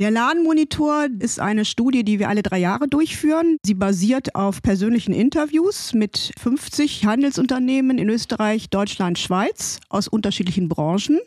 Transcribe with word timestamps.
Der 0.00 0.12
Ladenmonitor 0.12 1.08
ist 1.18 1.40
eine 1.40 1.64
Studie, 1.64 2.04
die 2.04 2.20
wir 2.20 2.28
alle 2.28 2.44
drei 2.44 2.58
Jahre 2.58 2.86
durchführen. 2.86 3.56
Sie 3.64 3.74
basiert 3.74 4.36
auf 4.36 4.62
persönlichen 4.62 5.12
Interviews 5.12 5.92
mit 5.92 6.30
50 6.38 7.04
Handelsunternehmen 7.04 7.98
in 7.98 8.08
Österreich, 8.08 8.70
Deutschland, 8.70 9.18
Schweiz 9.18 9.80
aus 9.88 10.06
unterschiedlichen 10.06 10.68
Branchen 10.68 11.18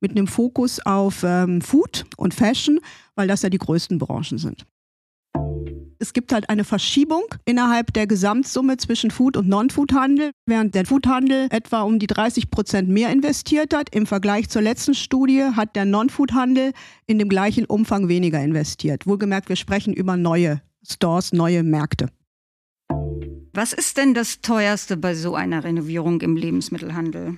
mit 0.00 0.10
einem 0.10 0.26
Fokus 0.26 0.84
auf 0.84 1.22
ähm, 1.24 1.62
Food 1.62 2.04
und 2.18 2.34
Fashion, 2.34 2.80
weil 3.14 3.26
das 3.26 3.40
ja 3.40 3.48
die 3.48 3.56
größten 3.56 3.96
Branchen 3.96 4.36
sind. 4.36 4.66
Es 6.02 6.14
gibt 6.14 6.32
halt 6.32 6.48
eine 6.48 6.64
Verschiebung 6.64 7.24
innerhalb 7.44 7.92
der 7.92 8.06
Gesamtsumme 8.06 8.78
zwischen 8.78 9.10
Food- 9.10 9.36
und 9.36 9.48
Non-Food-Handel, 9.48 10.30
während 10.46 10.74
der 10.74 10.86
Food-Handel 10.86 11.48
etwa 11.50 11.82
um 11.82 11.98
die 11.98 12.06
30 12.06 12.50
Prozent 12.50 12.88
mehr 12.88 13.10
investiert 13.10 13.74
hat. 13.74 13.94
Im 13.94 14.06
Vergleich 14.06 14.48
zur 14.48 14.62
letzten 14.62 14.94
Studie 14.94 15.44
hat 15.54 15.76
der 15.76 15.84
Non-Food-Handel 15.84 16.72
in 17.06 17.18
dem 17.18 17.28
gleichen 17.28 17.66
Umfang 17.66 18.08
weniger 18.08 18.42
investiert. 18.42 19.06
Wohlgemerkt, 19.06 19.50
wir 19.50 19.56
sprechen 19.56 19.92
über 19.92 20.16
neue 20.16 20.62
Stores, 20.82 21.34
neue 21.34 21.62
Märkte. 21.62 22.06
Was 23.52 23.74
ist 23.74 23.98
denn 23.98 24.14
das 24.14 24.40
teuerste 24.40 24.96
bei 24.96 25.14
so 25.14 25.34
einer 25.34 25.64
Renovierung 25.64 26.22
im 26.22 26.34
Lebensmittelhandel? 26.34 27.36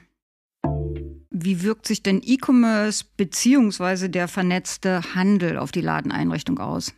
Wie 1.30 1.64
wirkt 1.64 1.88
sich 1.88 2.04
denn 2.04 2.20
E-Commerce 2.22 3.04
bzw. 3.16 4.06
der 4.06 4.28
vernetzte 4.28 5.16
Handel 5.16 5.58
auf 5.58 5.72
die 5.72 5.80
Ladeneinrichtung 5.80 6.60
aus? 6.60 6.94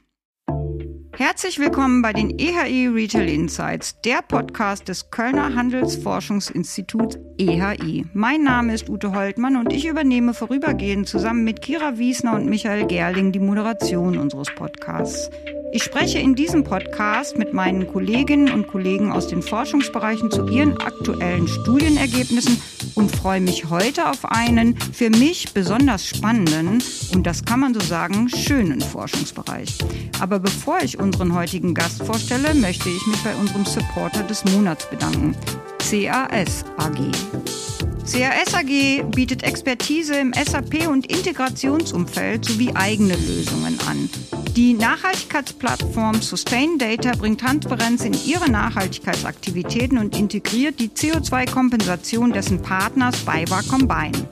Herzlich 1.16 1.60
willkommen 1.60 2.02
bei 2.02 2.12
den 2.12 2.40
EHI 2.40 2.88
Retail 2.88 3.28
Insights, 3.28 4.00
der 4.00 4.20
Podcast 4.26 4.88
des 4.88 5.10
Kölner 5.10 5.54
Handelsforschungsinstituts 5.54 7.18
EHI. 7.38 8.04
Mein 8.14 8.42
Name 8.42 8.74
ist 8.74 8.88
Ute 8.88 9.14
Holtmann 9.14 9.54
und 9.56 9.72
ich 9.72 9.86
übernehme 9.86 10.34
vorübergehend 10.34 11.08
zusammen 11.08 11.44
mit 11.44 11.62
Kira 11.62 11.98
Wiesner 11.98 12.34
und 12.34 12.46
Michael 12.46 12.86
Gerling 12.86 13.30
die 13.30 13.38
Moderation 13.38 14.18
unseres 14.18 14.52
Podcasts. 14.56 15.30
Ich 15.76 15.82
spreche 15.82 16.20
in 16.20 16.36
diesem 16.36 16.62
Podcast 16.62 17.36
mit 17.36 17.52
meinen 17.52 17.88
Kolleginnen 17.88 18.52
und 18.52 18.68
Kollegen 18.68 19.10
aus 19.10 19.26
den 19.26 19.42
Forschungsbereichen 19.42 20.30
zu 20.30 20.46
ihren 20.46 20.76
aktuellen 20.80 21.48
Studienergebnissen 21.48 22.62
und 22.94 23.10
freue 23.10 23.40
mich 23.40 23.68
heute 23.70 24.08
auf 24.08 24.24
einen 24.24 24.76
für 24.76 25.10
mich 25.10 25.52
besonders 25.52 26.06
spannenden 26.06 26.80
und 27.12 27.26
das 27.26 27.44
kann 27.44 27.58
man 27.58 27.74
so 27.74 27.80
sagen, 27.80 28.28
schönen 28.28 28.80
Forschungsbereich. 28.80 29.76
Aber 30.20 30.38
bevor 30.38 30.78
ich 30.80 31.00
unseren 31.00 31.34
heutigen 31.34 31.74
Gast 31.74 32.04
vorstelle, 32.04 32.54
möchte 32.54 32.88
ich 32.88 33.04
mich 33.08 33.18
bei 33.24 33.34
unserem 33.34 33.64
Supporter 33.64 34.22
des 34.22 34.44
Monats 34.44 34.88
bedanken, 34.88 35.34
CAS 35.80 36.64
AG. 36.76 37.93
CAS 38.04 38.52
AG 38.52 39.02
bietet 39.14 39.42
Expertise 39.44 40.14
im 40.14 40.34
SAP- 40.34 40.88
und 40.88 41.10
Integrationsumfeld 41.10 42.44
sowie 42.44 42.70
eigene 42.74 43.14
Lösungen 43.14 43.78
an. 43.88 44.10
Die 44.54 44.74
Nachhaltigkeitsplattform 44.74 46.20
Sustain 46.20 46.76
Data 46.76 47.12
bringt 47.16 47.40
Transparenz 47.40 48.04
in 48.04 48.12
ihre 48.26 48.50
Nachhaltigkeitsaktivitäten 48.50 49.96
und 49.96 50.18
integriert 50.18 50.80
die 50.80 50.90
CO2-Kompensation 50.90 52.32
dessen 52.32 52.60
Partners 52.60 53.16
BayWa 53.24 53.62
Combine. 53.62 54.28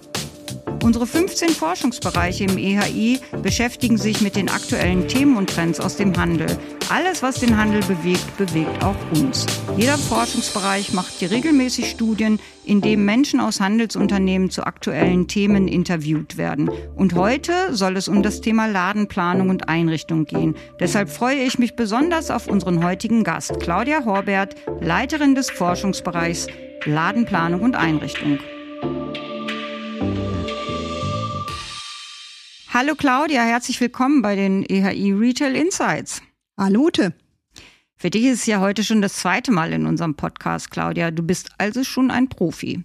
Unsere 0.83 1.07
15 1.07 1.51
Forschungsbereiche 1.51 2.43
im 2.43 2.59
EHI 2.59 3.21
beschäftigen 3.41 3.99
sich 3.99 4.21
mit 4.21 4.35
den 4.35 4.49
aktuellen 4.49 5.07
Themen 5.07 5.37
und 5.37 5.49
Trends 5.49 5.79
aus 5.79 5.97
dem 5.97 6.17
Handel. 6.17 6.47
Alles, 6.89 7.23
was 7.23 7.37
den 7.37 7.57
Handel 7.57 7.83
bewegt, 7.83 8.37
bewegt 8.37 8.83
auch 8.83 8.97
uns. 9.13 9.47
Jeder 9.77 9.97
Forschungsbereich 9.97 10.93
macht 10.93 11.13
hier 11.13 11.31
regelmäßig 11.31 11.89
Studien, 11.89 12.41
in 12.65 12.81
denen 12.81 13.05
Menschen 13.05 13.39
aus 13.39 13.61
Handelsunternehmen 13.61 14.51
zu 14.51 14.65
aktuellen 14.65 15.29
Themen 15.29 15.69
interviewt 15.69 16.37
werden. 16.37 16.69
Und 16.97 17.15
heute 17.15 17.53
soll 17.71 17.97
es 17.97 18.09
um 18.09 18.25
das 18.25 18.41
Thema 18.41 18.67
Ladenplanung 18.67 19.51
und 19.51 19.69
Einrichtung 19.69 20.25
gehen. 20.25 20.57
Deshalb 20.81 21.11
freue 21.11 21.45
ich 21.45 21.61
mich 21.61 21.77
besonders 21.77 22.33
auf 22.33 22.49
unseren 22.49 22.85
heutigen 22.85 23.23
Gast, 23.23 23.61
Claudia 23.61 24.05
Horbert, 24.05 24.57
Leiterin 24.81 25.37
des 25.37 25.49
Forschungsbereichs 25.49 26.49
Ladenplanung 26.85 27.61
und 27.61 27.77
Einrichtung. 27.77 28.41
Hallo 32.75 32.95
Claudia, 32.95 33.43
herzlich 33.43 33.79
willkommen 33.83 34.23
bei 34.23 34.35
den 34.35 34.65
EHI 34.65 35.13
Retail 35.13 35.57
Insights. 35.57 36.23
Hallo 36.57 36.87
Ute. 36.87 37.13
Für 37.97 38.09
dich 38.09 38.25
ist 38.25 38.41
es 38.41 38.47
ja 38.47 38.61
heute 38.61 38.83
schon 38.83 39.03
das 39.03 39.17
zweite 39.17 39.53
Mal 39.53 39.75
in 39.75 39.85
unserem 39.85 40.15
Podcast, 40.15 40.71
Claudia. 40.71 41.11
Du 41.11 41.23
bist 41.23 41.51
also 41.59 41.85
schon 41.85 42.11
ein 42.11 42.31
Profi. 42.31 42.83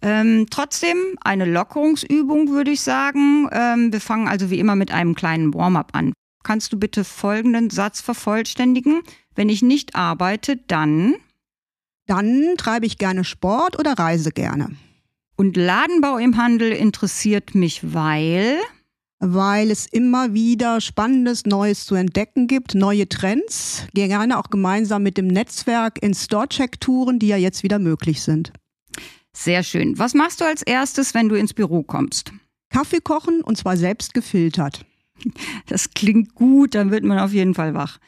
Ähm, 0.00 0.46
trotzdem 0.48 0.96
eine 1.20 1.44
Lockerungsübung, 1.44 2.48
würde 2.48 2.70
ich 2.70 2.80
sagen. 2.80 3.46
Ähm, 3.52 3.92
wir 3.92 4.00
fangen 4.00 4.26
also 4.26 4.48
wie 4.48 4.58
immer 4.58 4.74
mit 4.74 4.90
einem 4.90 5.14
kleinen 5.14 5.52
Warm-up 5.52 5.90
an. 5.94 6.14
Kannst 6.42 6.72
du 6.72 6.78
bitte 6.78 7.04
folgenden 7.04 7.68
Satz 7.68 8.00
vervollständigen? 8.00 9.02
Wenn 9.34 9.50
ich 9.50 9.60
nicht 9.60 9.96
arbeite, 9.96 10.56
dann? 10.56 11.16
Dann 12.06 12.54
treibe 12.56 12.86
ich 12.86 12.96
gerne 12.96 13.24
Sport 13.24 13.78
oder 13.78 13.98
reise 13.98 14.30
gerne. 14.30 14.70
Und 15.36 15.58
Ladenbau 15.58 16.16
im 16.16 16.38
Handel 16.38 16.72
interessiert 16.72 17.54
mich, 17.54 17.92
weil? 17.92 18.58
Weil 19.20 19.70
es 19.70 19.86
immer 19.86 20.32
wieder 20.32 20.80
Spannendes 20.80 21.44
Neues 21.44 21.84
zu 21.84 21.94
entdecken 21.94 22.46
gibt, 22.46 22.74
neue 22.74 23.08
Trends, 23.08 23.86
gerne 23.94 24.38
auch 24.38 24.50
gemeinsam 24.50 25.02
mit 25.02 25.18
dem 25.18 25.26
Netzwerk 25.28 26.02
in 26.02 26.14
Store-Check-Touren, 26.14 27.18
die 27.18 27.28
ja 27.28 27.36
jetzt 27.36 27.62
wieder 27.62 27.78
möglich 27.78 28.22
sind. 28.22 28.52
Sehr 29.32 29.62
schön. 29.62 29.98
Was 29.98 30.14
machst 30.14 30.40
du 30.40 30.44
als 30.44 30.62
erstes, 30.62 31.14
wenn 31.14 31.28
du 31.28 31.36
ins 31.36 31.54
Büro 31.54 31.82
kommst? 31.82 32.32
Kaffee 32.70 33.00
kochen 33.00 33.42
und 33.42 33.56
zwar 33.56 33.76
selbst 33.76 34.14
gefiltert. 34.14 34.84
Das 35.66 35.90
klingt 35.90 36.34
gut, 36.34 36.74
dann 36.74 36.90
wird 36.90 37.04
man 37.04 37.18
auf 37.18 37.34
jeden 37.34 37.52
Fall 37.52 37.74
wach. 37.74 37.98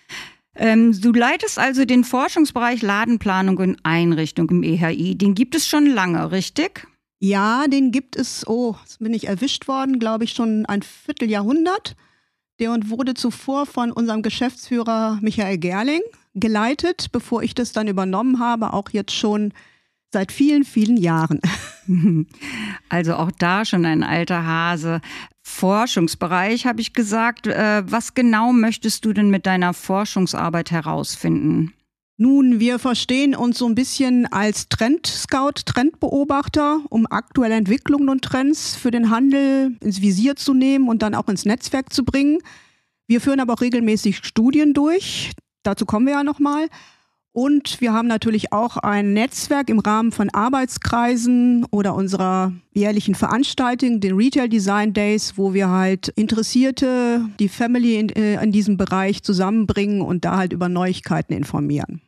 Ähm, 0.57 0.99
du 0.99 1.13
leitest 1.13 1.59
also 1.59 1.85
den 1.85 2.05
Forschungsbereich 2.05 2.81
Ladenplanung 2.81 3.59
und 3.59 3.79
Einrichtung 3.83 4.49
im 4.49 4.63
EHI. 4.63 5.15
Den 5.15 5.35
gibt 5.35 5.55
es 5.55 5.69
schon 5.69 5.87
lange, 5.87 6.33
richtig? 6.33 6.87
Ja, 7.25 7.69
den 7.69 7.93
gibt 7.93 8.17
es, 8.17 8.45
oh, 8.49 8.75
jetzt 8.81 8.99
bin 8.99 9.15
ich 9.15 9.29
erwischt 9.29 9.69
worden, 9.69 10.01
glaube 10.01 10.25
ich, 10.25 10.33
schon 10.33 10.67
ein 10.67 10.83
Vierteljahrhundert. 10.83 11.95
Der 12.59 12.73
und 12.73 12.91
wurde 12.91 13.15
zuvor 13.15 13.65
von 13.65 13.93
unserem 13.93 14.23
Geschäftsführer 14.23 15.21
Michael 15.23 15.59
Gerling 15.59 16.01
geleitet, 16.35 17.13
bevor 17.13 17.45
ich 17.45 17.55
das 17.55 17.71
dann 17.71 17.87
übernommen 17.87 18.41
habe, 18.41 18.73
auch 18.73 18.91
jetzt 18.91 19.13
schon 19.13 19.53
seit 20.11 20.33
vielen, 20.33 20.65
vielen 20.65 20.97
Jahren. 20.97 21.41
Also 22.89 23.15
auch 23.15 23.33
da 23.33 23.65
schon 23.65 23.85
ein 23.85 24.05
alter 24.05 24.47
Hase. 24.47 25.01
Forschungsbereich 25.43 26.65
habe 26.65 26.81
ich 26.81 26.93
gesagt. 26.93 27.49
Äh, 27.49 27.83
was 27.91 28.15
genau 28.15 28.53
möchtest 28.53 29.05
du 29.05 29.13
denn 29.13 29.31
mit 29.31 29.47
deiner 29.47 29.75
Forschungsarbeit 29.75 30.71
herausfinden? 30.71 31.73
Nun, 32.23 32.61
wir 32.61 32.79
verstehen 32.79 33.35
uns 33.35 33.59
so 33.59 33.67
ein 33.67 33.75
bisschen 33.75 34.27
als 34.27 34.69
Trend-Scout, 34.69 35.65
Trendbeobachter, 35.67 36.81
um 36.89 37.05
aktuelle 37.11 37.57
Entwicklungen 37.57 38.09
und 38.09 38.23
Trends 38.23 38.77
für 38.77 38.93
den 38.93 39.11
Handel 39.11 39.77
ins 39.81 40.01
Visier 40.01 40.37
zu 40.37 40.55
nehmen 40.55 40.89
und 40.89 41.03
dann 41.03 41.17
auch 41.17 41.27
ins 41.27 41.47
Netzwerk 41.47 41.93
zu 41.93 42.05
bringen. 42.05 42.39
Wir 43.09 43.21
führen 43.21 43.41
aber 43.41 43.55
auch 43.55 43.61
regelmäßig 43.61 44.19
Studien 44.19 44.73
durch. 44.73 45.33
Dazu 45.65 45.85
kommen 45.85 46.07
wir 46.07 46.13
ja 46.13 46.23
nochmal. 46.23 46.69
Und 47.33 47.81
wir 47.81 47.93
haben 47.93 48.07
natürlich 48.07 48.53
auch 48.53 48.77
ein 48.77 49.15
Netzwerk 49.15 49.69
im 49.69 49.81
Rahmen 49.81 50.13
von 50.13 50.31
Arbeitskreisen 50.31 51.67
oder 51.73 51.97
unserer 51.97 52.53
jährlichen 52.73 53.17
Veranstaltung, 53.17 53.99
den 53.99 54.15
Retail 54.15 54.49
Design 54.49 54.93
Days, 54.93 55.33
wo 55.37 55.55
wir 55.55 55.71
halt 55.71 56.07
Interessierte, 56.15 57.25
die 57.41 57.49
Family 57.49 57.99
in, 57.99 58.11
äh, 58.11 58.41
in 58.41 58.53
diesem 58.53 58.77
Bereich 58.77 59.25
zusammenbringen 59.25 60.03
und 60.03 60.25
da 60.25 60.37
halt 60.37 60.53
über 60.53 60.69
Neuigkeiten 60.69 61.33
informieren. 61.33 62.01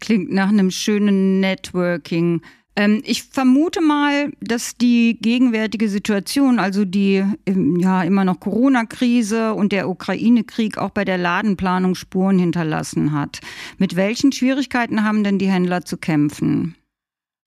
Klingt 0.00 0.32
nach 0.32 0.48
einem 0.48 0.70
schönen 0.70 1.40
Networking. 1.40 2.42
Ähm, 2.78 3.02
ich 3.04 3.24
vermute 3.24 3.80
mal, 3.80 4.32
dass 4.40 4.76
die 4.76 5.18
gegenwärtige 5.20 5.88
Situation, 5.88 6.60
also 6.60 6.84
die 6.84 7.24
ähm, 7.44 7.80
ja 7.80 8.04
immer 8.04 8.24
noch 8.24 8.38
Corona-Krise 8.38 9.54
und 9.54 9.72
der 9.72 9.88
Ukraine-Krieg 9.88 10.78
auch 10.78 10.90
bei 10.90 11.04
der 11.04 11.18
Ladenplanung 11.18 11.96
Spuren 11.96 12.38
hinterlassen 12.38 13.12
hat. 13.12 13.40
Mit 13.78 13.96
welchen 13.96 14.30
Schwierigkeiten 14.30 15.02
haben 15.02 15.24
denn 15.24 15.40
die 15.40 15.50
Händler 15.50 15.84
zu 15.84 15.96
kämpfen? 15.96 16.76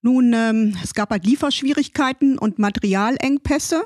Nun, 0.01 0.33
ähm, 0.33 0.75
es 0.83 0.93
gab 0.93 1.11
halt 1.11 1.25
Lieferschwierigkeiten 1.25 2.37
und 2.37 2.59
Materialengpässe 2.59 3.83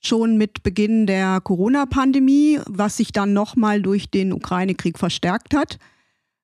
schon 0.00 0.36
mit 0.36 0.62
Beginn 0.62 1.06
der 1.06 1.40
Corona-Pandemie, 1.40 2.58
was 2.66 2.96
sich 2.96 3.12
dann 3.12 3.32
nochmal 3.32 3.82
durch 3.82 4.10
den 4.10 4.32
Ukraine-Krieg 4.32 4.98
verstärkt 4.98 5.54
hat. 5.54 5.78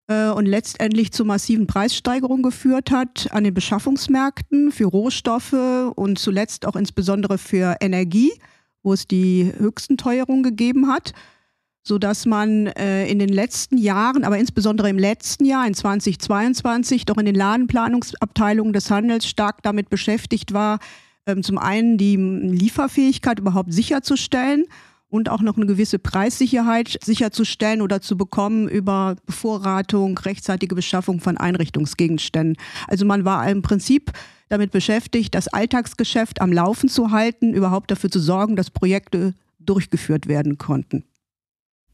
Äh, 0.08 0.30
und 0.30 0.46
letztendlich 0.46 1.12
zu 1.12 1.24
massiven 1.24 1.66
Preissteigerungen 1.66 2.42
geführt 2.42 2.90
hat 2.90 3.28
an 3.30 3.44
den 3.44 3.54
Beschaffungsmärkten 3.54 4.72
für 4.72 4.86
Rohstoffe 4.86 5.92
und 5.94 6.18
zuletzt 6.18 6.66
auch 6.66 6.76
insbesondere 6.76 7.38
für 7.38 7.76
Energie, 7.80 8.32
wo 8.82 8.92
es 8.92 9.06
die 9.06 9.52
höchsten 9.56 9.96
Teuerungen 9.96 10.42
gegeben 10.42 10.88
hat, 10.88 11.12
so 11.84 11.98
dass 11.98 12.26
man 12.26 12.66
äh, 12.68 13.06
in 13.06 13.18
den 13.18 13.28
letzten 13.28 13.76
Jahren, 13.76 14.24
aber 14.24 14.38
insbesondere 14.38 14.88
im 14.88 14.98
letzten 14.98 15.44
Jahr 15.44 15.66
in 15.66 15.74
2022 15.74 17.04
doch 17.06 17.16
in 17.18 17.26
den 17.26 17.34
Ladenplanungsabteilungen 17.34 18.72
des 18.72 18.90
Handels 18.90 19.26
stark 19.26 19.62
damit 19.62 19.88
beschäftigt 19.88 20.52
war, 20.52 20.78
ähm, 21.26 21.42
zum 21.42 21.58
einen 21.58 21.96
die 21.96 22.16
Lieferfähigkeit 22.16 23.38
überhaupt 23.38 23.72
sicherzustellen 23.72 24.66
und 25.12 25.28
auch 25.28 25.42
noch 25.42 25.58
eine 25.58 25.66
gewisse 25.66 25.98
Preissicherheit 25.98 26.98
sicherzustellen 27.04 27.82
oder 27.82 28.00
zu 28.00 28.16
bekommen 28.16 28.66
über 28.66 29.16
Bevorratung, 29.26 30.16
rechtzeitige 30.16 30.74
Beschaffung 30.74 31.20
von 31.20 31.36
Einrichtungsgegenständen. 31.36 32.56
Also 32.88 33.04
man 33.04 33.26
war 33.26 33.46
im 33.46 33.60
Prinzip 33.60 34.10
damit 34.48 34.70
beschäftigt, 34.70 35.34
das 35.34 35.48
Alltagsgeschäft 35.48 36.40
am 36.40 36.50
Laufen 36.50 36.88
zu 36.88 37.10
halten, 37.10 37.52
überhaupt 37.52 37.90
dafür 37.90 38.10
zu 38.10 38.20
sorgen, 38.20 38.56
dass 38.56 38.70
Projekte 38.70 39.34
durchgeführt 39.58 40.28
werden 40.28 40.56
konnten. 40.56 41.04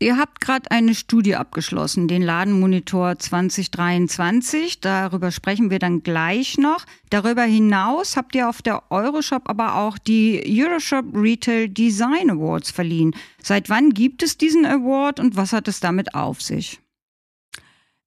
Ihr 0.01 0.17
habt 0.17 0.41
gerade 0.41 0.71
eine 0.71 0.95
Studie 0.95 1.35
abgeschlossen, 1.35 2.07
den 2.07 2.23
Ladenmonitor 2.23 3.19
2023. 3.19 4.81
Darüber 4.81 5.33
sprechen 5.33 5.71
wir 5.71 5.81
dann 5.81 6.05
gleich 6.05 6.57
noch. 6.57 6.85
Darüber 7.11 7.43
hinaus 7.43 8.17
habt 8.17 8.37
ihr 8.37 8.49
auf 8.49 8.63
der 8.63 8.93
Euroshop 8.93 9.49
aber 9.49 9.75
auch 9.75 9.99
die 9.99 10.41
Euroshop 10.47 11.07
Retail 11.15 11.69
Design 11.69 12.31
Awards 12.31 12.71
verliehen. 12.71 13.13
Seit 13.43 13.71
wann 13.71 13.91
gibt 13.91 14.23
es 14.23 14.39
diesen 14.39 14.67
Award 14.67 15.19
und 15.19 15.35
was 15.35 15.53
hat 15.53 15.67
es 15.67 15.81
damit 15.81 16.15
auf 16.15 16.43
sich? 16.43 16.79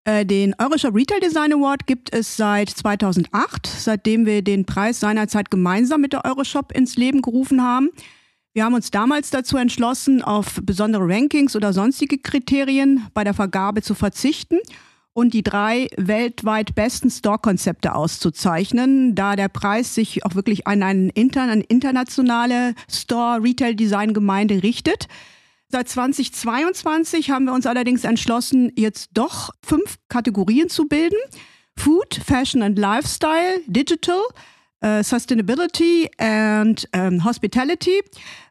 Äh, 0.06 0.26
den 0.26 0.56
Euroshop 0.58 0.96
Retail 0.96 1.20
Design 1.20 1.52
Award 1.52 1.88
gibt 1.88 2.14
es 2.14 2.38
seit 2.38 2.70
2008, 2.70 3.68
seitdem 3.68 4.26
wir 4.26 4.42
den 4.42 4.66
Preis 4.66 5.02
seinerzeit 5.02 5.52
gemeinsam 5.52 6.00
mit 6.00 6.14
der 6.14 6.24
Euroshop 6.24 6.72
ins 6.72 6.96
Leben 6.96 7.22
gerufen 7.22 7.62
haben. 7.62 7.90
Wir 8.54 8.66
haben 8.66 8.74
uns 8.74 8.92
damals 8.92 9.30
dazu 9.30 9.56
entschlossen, 9.56 10.22
auf 10.22 10.60
besondere 10.64 11.08
Rankings 11.08 11.56
oder 11.56 11.72
sonstige 11.72 12.18
Kriterien 12.18 13.08
bei 13.14 13.24
der 13.24 13.34
Vergabe 13.34 13.82
zu 13.82 13.96
verzichten 13.96 14.58
und 15.14 15.34
die 15.34 15.42
drei 15.42 15.88
weltweit 15.96 16.76
besten 16.76 17.10
Store-Konzepte 17.10 17.96
auszuzeichnen, 17.96 19.16
da 19.16 19.38
der 19.38 19.48
Preis 19.48 19.96
sich 19.96 20.26
auch 20.26 20.36
wirklich 20.36 20.68
an 20.68 20.84
eine 20.84 21.12
internationale 21.12 22.76
Store-Retail-Design-Gemeinde 22.90 24.64
richtet. 24.64 25.08
Seit 25.70 25.88
2022 25.88 27.32
haben 27.32 27.46
wir 27.46 27.54
uns 27.54 27.66
allerdings 27.66 28.04
entschlossen, 28.04 28.74
jetzt 28.76 29.12
doch 29.14 29.52
fünf 29.64 29.98
Kategorien 30.10 30.68
zu 30.68 30.90
bilden. 30.90 31.18
Food, 31.78 32.16
Fashion 32.16 32.62
and 32.62 32.78
Lifestyle, 32.78 33.62
Digital, 33.68 34.22
äh, 34.82 35.04
Sustainability 35.04 36.10
and 36.18 36.88
ähm, 36.92 37.24
Hospitality, 37.24 38.02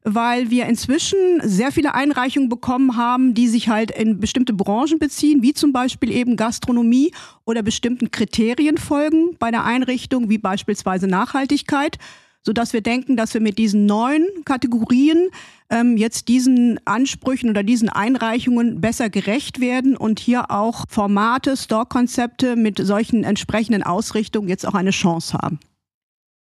weil 0.03 0.51
wir 0.51 0.67
inzwischen 0.67 1.19
sehr 1.43 1.73
viele 1.73 1.95
Einreichungen 1.95 2.49
bekommen 2.49 2.97
haben, 2.97 3.35
die 3.35 3.49
sich 3.49 3.69
halt 3.69 3.91
in 3.91 4.19
bestimmte 4.19 4.53
Branchen 4.53 4.99
beziehen, 4.99 5.43
wie 5.43 5.53
zum 5.53 5.73
Beispiel 5.73 6.11
eben 6.11 6.37
Gastronomie 6.37 7.13
oder 7.45 7.63
bestimmten 7.63 8.11
Kriterien 8.11 8.79
folgen 8.79 9.37
bei 9.39 9.51
der 9.51 9.65
Einrichtung, 9.65 10.31
wie 10.31 10.39
beispielsweise 10.39 11.07
Nachhaltigkeit, 11.07 11.99
so 12.43 12.55
dass 12.55 12.73
wir 12.73 12.81
denken, 12.81 13.17
dass 13.17 13.35
wir 13.35 13.43
mit 13.43 13.59
diesen 13.59 13.85
neuen 13.85 14.27
Kategorien 14.47 15.29
ähm, 15.69 15.99
jetzt 15.99 16.29
diesen 16.29 16.81
Ansprüchen 16.87 17.51
oder 17.51 17.63
diesen 17.63 17.91
Einreichungen 17.91 18.81
besser 18.81 19.11
gerecht 19.11 19.61
werden 19.61 19.97
und 19.97 20.19
hier 20.19 20.51
auch 20.51 20.85
Formate, 20.89 21.57
Store-Konzepte 21.57 22.57
mit 22.57 22.79
solchen 22.79 23.25
entsprechenden 23.25 23.83
Ausrichtungen 23.83 24.49
jetzt 24.49 24.67
auch 24.67 24.75
eine 24.75 24.91
Chance 24.91 25.37
haben. 25.37 25.61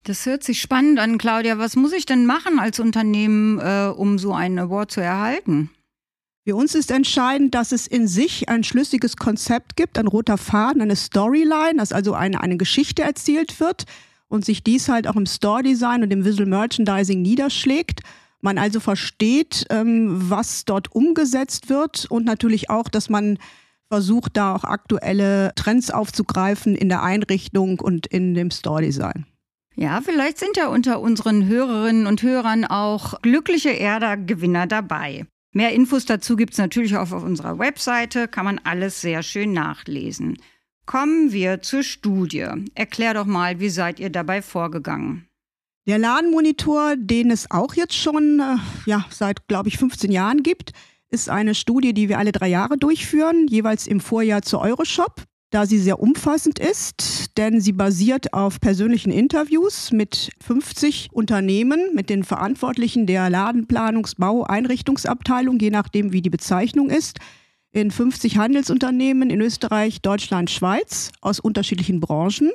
Das 0.04 0.24
hört 0.26 0.42
sich 0.42 0.60
spannend 0.60 0.98
an, 0.98 1.18
Claudia. 1.18 1.58
Was 1.58 1.76
muss 1.76 1.92
ich 1.92 2.06
denn 2.06 2.24
machen 2.24 2.58
als 2.58 2.80
Unternehmen, 2.80 3.58
äh, 3.58 3.92
um 3.94 4.18
so 4.18 4.32
einen 4.32 4.58
Award 4.58 4.90
zu 4.90 5.00
erhalten? 5.00 5.70
Für 6.48 6.56
uns 6.56 6.74
ist 6.74 6.90
entscheidend, 6.90 7.54
dass 7.54 7.72
es 7.72 7.86
in 7.86 8.08
sich 8.08 8.48
ein 8.48 8.64
schlüssiges 8.64 9.18
Konzept 9.18 9.76
gibt, 9.76 9.98
ein 9.98 10.06
roter 10.06 10.38
Faden, 10.38 10.80
eine 10.80 10.96
Storyline, 10.96 11.76
dass 11.76 11.92
also 11.92 12.14
eine, 12.14 12.40
eine 12.40 12.56
Geschichte 12.56 13.02
erzählt 13.02 13.60
wird 13.60 13.84
und 14.28 14.46
sich 14.46 14.64
dies 14.64 14.88
halt 14.88 15.06
auch 15.08 15.16
im 15.16 15.26
Store-Design 15.26 16.02
und 16.02 16.10
im 16.10 16.24
Visual 16.24 16.48
Merchandising 16.48 17.20
niederschlägt. 17.20 18.00
Man 18.40 18.56
also 18.56 18.80
versteht, 18.80 19.66
ähm, 19.68 20.30
was 20.30 20.64
dort 20.64 20.90
umgesetzt 20.94 21.68
wird 21.68 22.06
und 22.08 22.24
natürlich 22.24 22.70
auch, 22.70 22.88
dass 22.88 23.10
man 23.10 23.38
versucht, 23.88 24.36
da 24.38 24.54
auch 24.54 24.64
aktuelle 24.64 25.52
Trends 25.54 25.90
aufzugreifen 25.90 26.74
in 26.74 26.88
der 26.88 27.02
Einrichtung 27.02 27.80
und 27.80 28.06
in 28.06 28.34
dem 28.34 28.50
Store-Design. 28.50 29.26
Ja, 29.80 30.00
vielleicht 30.00 30.38
sind 30.38 30.56
ja 30.56 30.66
unter 30.66 31.00
unseren 31.00 31.46
Hörerinnen 31.46 32.08
und 32.08 32.24
Hörern 32.24 32.64
auch 32.64 33.22
glückliche 33.22 33.70
Erder-Gewinner 33.70 34.66
dabei. 34.66 35.24
Mehr 35.54 35.72
Infos 35.72 36.04
dazu 36.04 36.34
gibt 36.34 36.54
es 36.54 36.58
natürlich 36.58 36.96
auch 36.96 37.12
auf 37.12 37.22
unserer 37.22 37.60
Webseite, 37.60 38.26
kann 38.26 38.44
man 38.44 38.60
alles 38.64 39.00
sehr 39.00 39.22
schön 39.22 39.52
nachlesen. 39.52 40.36
Kommen 40.84 41.30
wir 41.30 41.62
zur 41.62 41.84
Studie. 41.84 42.48
Erklär 42.74 43.14
doch 43.14 43.24
mal, 43.24 43.60
wie 43.60 43.68
seid 43.68 44.00
ihr 44.00 44.10
dabei 44.10 44.42
vorgegangen? 44.42 45.28
Der 45.86 45.98
Ladenmonitor, 45.98 46.96
den 46.96 47.30
es 47.30 47.48
auch 47.52 47.74
jetzt 47.74 47.94
schon 47.94 48.40
äh, 48.40 48.56
ja, 48.90 49.06
seit, 49.10 49.46
glaube 49.46 49.68
ich, 49.68 49.78
15 49.78 50.10
Jahren 50.10 50.42
gibt, 50.42 50.72
ist 51.08 51.30
eine 51.30 51.54
Studie, 51.54 51.94
die 51.94 52.08
wir 52.08 52.18
alle 52.18 52.32
drei 52.32 52.48
Jahre 52.48 52.78
durchführen, 52.78 53.46
jeweils 53.46 53.86
im 53.86 54.00
Vorjahr 54.00 54.42
zur 54.42 54.60
Euroshop 54.60 55.22
da 55.50 55.64
sie 55.64 55.78
sehr 55.78 56.00
umfassend 56.00 56.58
ist, 56.58 57.36
denn 57.38 57.60
sie 57.60 57.72
basiert 57.72 58.34
auf 58.34 58.60
persönlichen 58.60 59.10
Interviews 59.10 59.92
mit 59.92 60.30
50 60.44 61.08
Unternehmen, 61.12 61.94
mit 61.94 62.10
den 62.10 62.24
Verantwortlichen 62.24 63.06
der 63.06 63.30
Ladenplanungs-, 63.30 64.16
Bau-, 64.18 64.44
Einrichtungsabteilung, 64.44 65.58
je 65.58 65.70
nachdem, 65.70 66.12
wie 66.12 66.22
die 66.22 66.30
Bezeichnung 66.30 66.90
ist, 66.90 67.18
in 67.70 67.90
50 67.90 68.36
Handelsunternehmen 68.36 69.30
in 69.30 69.40
Österreich, 69.40 70.02
Deutschland, 70.02 70.50
Schweiz 70.50 71.12
aus 71.20 71.40
unterschiedlichen 71.40 72.00
Branchen 72.00 72.50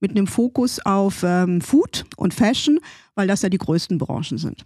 mit 0.00 0.12
einem 0.12 0.26
Fokus 0.26 0.78
auf 0.84 1.22
ähm, 1.24 1.60
Food 1.60 2.04
und 2.16 2.34
Fashion, 2.34 2.78
weil 3.14 3.26
das 3.26 3.42
ja 3.42 3.48
die 3.48 3.58
größten 3.58 3.98
Branchen 3.98 4.38
sind. 4.38 4.64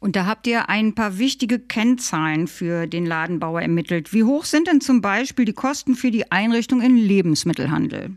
Und 0.00 0.14
da 0.14 0.26
habt 0.26 0.46
ihr 0.46 0.68
ein 0.68 0.94
paar 0.94 1.18
wichtige 1.18 1.58
Kennzahlen 1.58 2.46
für 2.46 2.86
den 2.86 3.06
Ladenbauer 3.06 3.62
ermittelt. 3.62 4.12
Wie 4.12 4.24
hoch 4.24 4.44
sind 4.44 4.68
denn 4.68 4.80
zum 4.80 5.00
Beispiel 5.00 5.44
die 5.44 5.52
Kosten 5.52 5.94
für 5.94 6.10
die 6.10 6.30
Einrichtung 6.30 6.80
in 6.82 6.96
Lebensmittelhandel? 6.96 8.16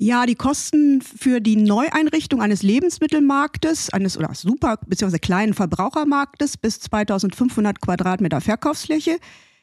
Ja, 0.00 0.26
die 0.26 0.36
Kosten 0.36 1.02
für 1.02 1.40
die 1.40 1.56
Neueinrichtung 1.56 2.40
eines 2.40 2.62
Lebensmittelmarktes, 2.62 3.92
eines 3.92 4.16
oder 4.16 4.32
super 4.32 4.78
bzw. 4.86 5.18
kleinen 5.18 5.54
Verbrauchermarktes 5.54 6.56
bis 6.56 6.78
2500 6.80 7.80
Quadratmeter 7.80 8.40
Verkaufsfläche 8.40 9.18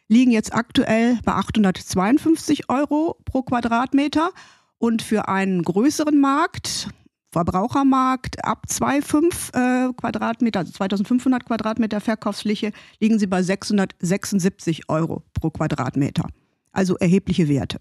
liegen 0.08 0.32
jetzt 0.32 0.54
aktuell 0.54 1.20
bei 1.24 1.32
852 1.32 2.70
Euro 2.70 3.18
pro 3.26 3.44
Quadratmeter. 3.44 4.32
Und 4.78 5.02
für 5.02 5.30
einen 5.30 5.64
größeren 5.64 6.20
Markt, 6.20 6.90
Verbrauchermarkt 7.36 8.46
ab 8.46 8.66
2,5 8.70 9.90
äh, 9.90 9.94
Quadratmeter, 9.94 10.60
also 10.60 10.72
2500 10.72 11.46
Quadratmeter 11.46 12.00
Verkaufsfläche, 12.00 12.72
liegen 13.02 13.20
sie 13.20 13.28
bei 13.28 13.44
676 13.44 14.88
Euro 14.88 15.22
pro 15.34 15.50
Quadratmeter. 15.50 16.30
Also 16.72 16.96
erhebliche 16.96 17.50
Werte. 17.50 17.80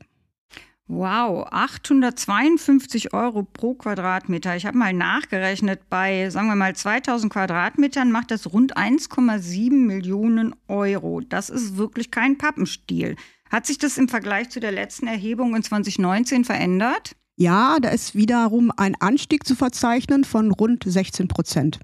Wow, 0.89 1.47
852 1.53 3.15
Euro 3.15 3.45
pro 3.45 3.75
Quadratmeter. 3.75 4.57
Ich 4.57 4.67
habe 4.67 4.77
mal 4.77 4.93
nachgerechnet, 4.93 5.89
bei, 5.89 6.31
sagen 6.31 6.49
wir 6.49 6.57
mal, 6.57 6.75
2000 6.75 7.33
Quadratmetern 7.33 8.11
macht 8.11 8.33
das 8.33 8.53
rund 8.53 8.77
1,7 8.77 9.71
Millionen 9.71 10.57
Euro. 10.67 11.21
Das 11.21 11.49
ist 11.49 11.77
wirklich 11.77 12.11
kein 12.11 12.39
Pappenstiel. 12.39 13.15
Hat 13.51 13.67
sich 13.67 13.79
das 13.79 13.99
im 13.99 14.09
Vergleich 14.09 14.51
zu 14.51 14.59
der 14.59 14.73
letzten 14.73 15.07
Erhebung 15.07 15.55
in 15.55 15.63
2019 15.63 16.45
verändert? 16.45 17.15
Ja, 17.37 17.79
da 17.81 17.89
ist 17.89 18.15
wiederum 18.15 18.71
ein 18.77 18.95
Anstieg 19.01 19.47
zu 19.47 19.57
verzeichnen 19.57 20.25
von 20.25 20.53
rund 20.53 20.85
16 20.87 21.29
Prozent. 21.29 21.81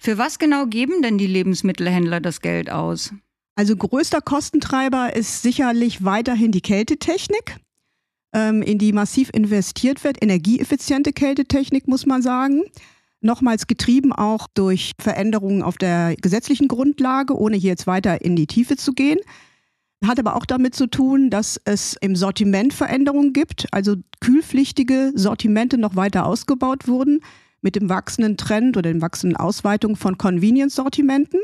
Für 0.00 0.16
was 0.16 0.38
genau 0.38 0.66
geben 0.66 1.02
denn 1.02 1.18
die 1.18 1.26
Lebensmittelhändler 1.26 2.20
das 2.20 2.40
Geld 2.40 2.70
aus? 2.70 3.12
Also 3.56 3.76
größter 3.76 4.20
Kostentreiber 4.20 5.16
ist 5.16 5.42
sicherlich 5.42 6.04
weiterhin 6.04 6.52
die 6.52 6.60
Kältetechnik, 6.60 7.56
ähm, 8.32 8.62
in 8.62 8.78
die 8.78 8.92
massiv 8.92 9.30
investiert 9.34 10.04
wird. 10.04 10.22
Energieeffiziente 10.22 11.12
Kältetechnik, 11.12 11.88
muss 11.88 12.06
man 12.06 12.22
sagen. 12.22 12.62
Nochmals 13.20 13.66
getrieben 13.66 14.12
auch 14.12 14.46
durch 14.54 14.92
Veränderungen 15.00 15.62
auf 15.62 15.76
der 15.76 16.14
gesetzlichen 16.14 16.68
Grundlage, 16.68 17.36
ohne 17.36 17.56
hier 17.56 17.70
jetzt 17.70 17.88
weiter 17.88 18.22
in 18.22 18.36
die 18.36 18.46
Tiefe 18.46 18.76
zu 18.76 18.92
gehen. 18.92 19.18
Hat 20.04 20.18
aber 20.20 20.36
auch 20.36 20.46
damit 20.46 20.76
zu 20.76 20.86
tun, 20.86 21.28
dass 21.28 21.60
es 21.64 21.96
im 22.00 22.14
Sortiment 22.14 22.72
Veränderungen 22.72 23.32
gibt, 23.32 23.66
also 23.72 23.96
kühlpflichtige 24.20 25.12
Sortimente 25.14 25.76
noch 25.76 25.96
weiter 25.96 26.24
ausgebaut 26.24 26.86
wurden 26.86 27.20
mit 27.62 27.74
dem 27.74 27.88
wachsenden 27.88 28.36
Trend 28.36 28.76
oder 28.76 28.92
den 28.92 29.02
wachsenden 29.02 29.36
Ausweitung 29.36 29.96
von 29.96 30.16
Convenience-Sortimenten. 30.16 31.40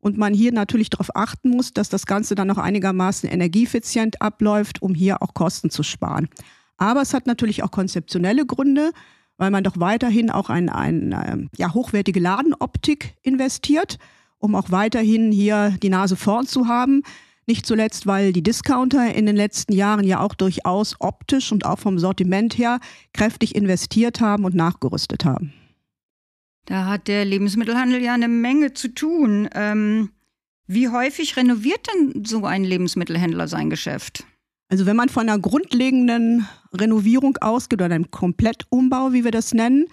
Und 0.00 0.18
man 0.18 0.34
hier 0.34 0.52
natürlich 0.52 0.90
darauf 0.90 1.16
achten 1.16 1.48
muss, 1.48 1.72
dass 1.72 1.88
das 1.88 2.04
Ganze 2.04 2.34
dann 2.34 2.48
noch 2.48 2.58
einigermaßen 2.58 3.26
energieeffizient 3.26 4.20
abläuft, 4.20 4.82
um 4.82 4.94
hier 4.94 5.22
auch 5.22 5.32
Kosten 5.32 5.70
zu 5.70 5.82
sparen. 5.82 6.28
Aber 6.76 7.00
es 7.00 7.14
hat 7.14 7.26
natürlich 7.26 7.62
auch 7.62 7.70
konzeptionelle 7.70 8.44
Gründe, 8.44 8.92
weil 9.38 9.50
man 9.50 9.64
doch 9.64 9.80
weiterhin 9.80 10.30
auch 10.30 10.50
in 10.50 10.68
eine 10.68 11.26
ähm, 11.26 11.50
ja, 11.56 11.72
hochwertige 11.72 12.20
Ladenoptik 12.20 13.14
investiert, 13.22 13.98
um 14.38 14.54
auch 14.54 14.70
weiterhin 14.70 15.32
hier 15.32 15.74
die 15.82 15.88
Nase 15.88 16.16
vorn 16.16 16.46
zu 16.46 16.68
haben. 16.68 17.02
Nicht 17.46 17.66
zuletzt, 17.66 18.06
weil 18.06 18.32
die 18.32 18.42
Discounter 18.42 19.14
in 19.14 19.26
den 19.26 19.36
letzten 19.36 19.74
Jahren 19.74 20.06
ja 20.06 20.20
auch 20.20 20.34
durchaus 20.34 20.96
optisch 20.98 21.52
und 21.52 21.66
auch 21.66 21.78
vom 21.78 21.98
Sortiment 21.98 22.56
her 22.56 22.80
kräftig 23.12 23.54
investiert 23.54 24.20
haben 24.20 24.44
und 24.44 24.54
nachgerüstet 24.54 25.24
haben. 25.24 25.52
Da 26.64 26.86
hat 26.86 27.08
der 27.08 27.24
Lebensmittelhandel 27.26 28.02
ja 28.02 28.14
eine 28.14 28.28
Menge 28.28 28.72
zu 28.72 28.88
tun. 28.88 29.48
Ähm, 29.54 30.10
Wie 30.66 30.88
häufig 30.88 31.36
renoviert 31.36 31.86
denn 31.92 32.24
so 32.24 32.46
ein 32.46 32.64
Lebensmittelhändler 32.64 33.48
sein 33.48 33.68
Geschäft? 33.68 34.24
Also 34.70 34.86
wenn 34.86 34.96
man 34.96 35.10
von 35.10 35.28
einer 35.28 35.38
grundlegenden 35.38 36.48
Renovierung 36.72 37.36
ausgeht 37.36 37.82
oder 37.82 37.94
einem 37.94 38.10
Komplettumbau, 38.10 39.12
wie 39.12 39.24
wir 39.24 39.30
das 39.30 39.52
nennen, 39.52 39.86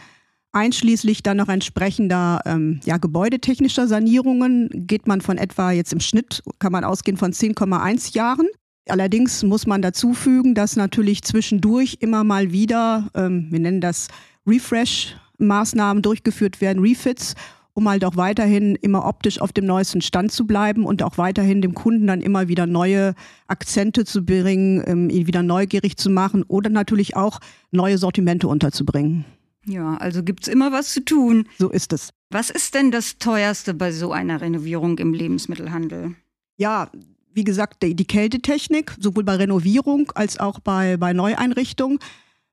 einschließlich 0.51 1.23
dann 1.23 1.37
noch 1.37 1.49
entsprechender 1.49 2.41
ähm, 2.45 2.79
ja, 2.83 2.97
gebäudetechnischer 2.97 3.87
Sanierungen, 3.87 4.69
geht 4.73 5.07
man 5.07 5.21
von 5.21 5.37
etwa 5.37 5.71
jetzt 5.71 5.93
im 5.93 5.99
Schnitt, 5.99 6.43
kann 6.59 6.71
man 6.71 6.83
ausgehen 6.83 7.17
von 7.17 7.31
10,1 7.31 8.13
Jahren. 8.15 8.47
Allerdings 8.89 9.43
muss 9.43 9.67
man 9.67 9.81
dazu 9.81 10.13
fügen, 10.13 10.55
dass 10.55 10.75
natürlich 10.75 11.23
zwischendurch 11.23 11.97
immer 11.99 12.23
mal 12.23 12.51
wieder, 12.51 13.09
ähm, 13.13 13.47
wir 13.49 13.59
nennen 13.59 13.81
das 13.81 14.07
Refresh-Maßnahmen 14.47 16.01
durchgeführt 16.01 16.61
werden, 16.61 16.83
Refits 16.83 17.35
um 17.73 17.87
halt 17.87 18.03
auch 18.03 18.17
weiterhin 18.17 18.75
immer 18.75 19.05
optisch 19.05 19.39
auf 19.39 19.53
dem 19.53 19.65
neuesten 19.65 20.01
Stand 20.01 20.31
zu 20.31 20.45
bleiben 20.45 20.85
und 20.85 21.03
auch 21.03 21.17
weiterhin 21.17 21.61
dem 21.61 21.73
Kunden 21.73 22.07
dann 22.07 22.21
immer 22.21 22.47
wieder 22.47 22.67
neue 22.67 23.13
Akzente 23.47 24.05
zu 24.05 24.25
bringen, 24.25 24.83
ähm, 24.85 25.09
ihn 25.09 25.27
wieder 25.27 25.43
neugierig 25.43 25.97
zu 25.97 26.09
machen 26.09 26.43
oder 26.43 26.69
natürlich 26.69 27.15
auch 27.15 27.39
neue 27.71 27.97
Sortimente 27.97 28.47
unterzubringen. 28.47 29.25
Ja, 29.65 29.95
also 29.97 30.23
gibt 30.23 30.43
es 30.43 30.47
immer 30.47 30.71
was 30.71 30.91
zu 30.91 31.05
tun. 31.05 31.47
So 31.59 31.69
ist 31.69 31.93
es. 31.93 32.09
Was 32.29 32.49
ist 32.49 32.73
denn 32.73 32.91
das 32.91 33.17
teuerste 33.17 33.73
bei 33.73 33.91
so 33.91 34.11
einer 34.11 34.41
Renovierung 34.41 34.97
im 34.97 35.13
Lebensmittelhandel? 35.13 36.15
Ja, 36.57 36.89
wie 37.33 37.43
gesagt, 37.43 37.83
die, 37.83 37.95
die 37.95 38.05
Kältetechnik, 38.05 38.95
sowohl 38.99 39.23
bei 39.23 39.35
Renovierung 39.35 40.11
als 40.15 40.39
auch 40.39 40.59
bei, 40.59 40.97
bei 40.97 41.13
Neueinrichtung. 41.13 41.99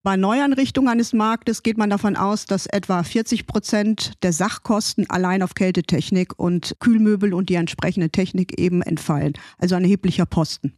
Bei 0.04 0.16
Neuanrichtung 0.16 0.88
eines 0.88 1.12
Marktes 1.12 1.62
geht 1.62 1.76
man 1.76 1.90
davon 1.90 2.16
aus, 2.16 2.46
dass 2.46 2.66
etwa 2.66 3.02
40 3.02 3.46
Prozent 3.46 4.12
der 4.22 4.32
Sachkosten 4.32 5.10
allein 5.10 5.42
auf 5.42 5.54
Kältetechnik 5.54 6.38
und 6.38 6.76
Kühlmöbel 6.78 7.34
und 7.34 7.48
die 7.48 7.56
entsprechende 7.56 8.08
Technik 8.08 8.58
eben 8.58 8.80
entfallen. 8.80 9.32
Also 9.58 9.74
ein 9.74 9.82
erheblicher 9.82 10.24
Posten. 10.24 10.77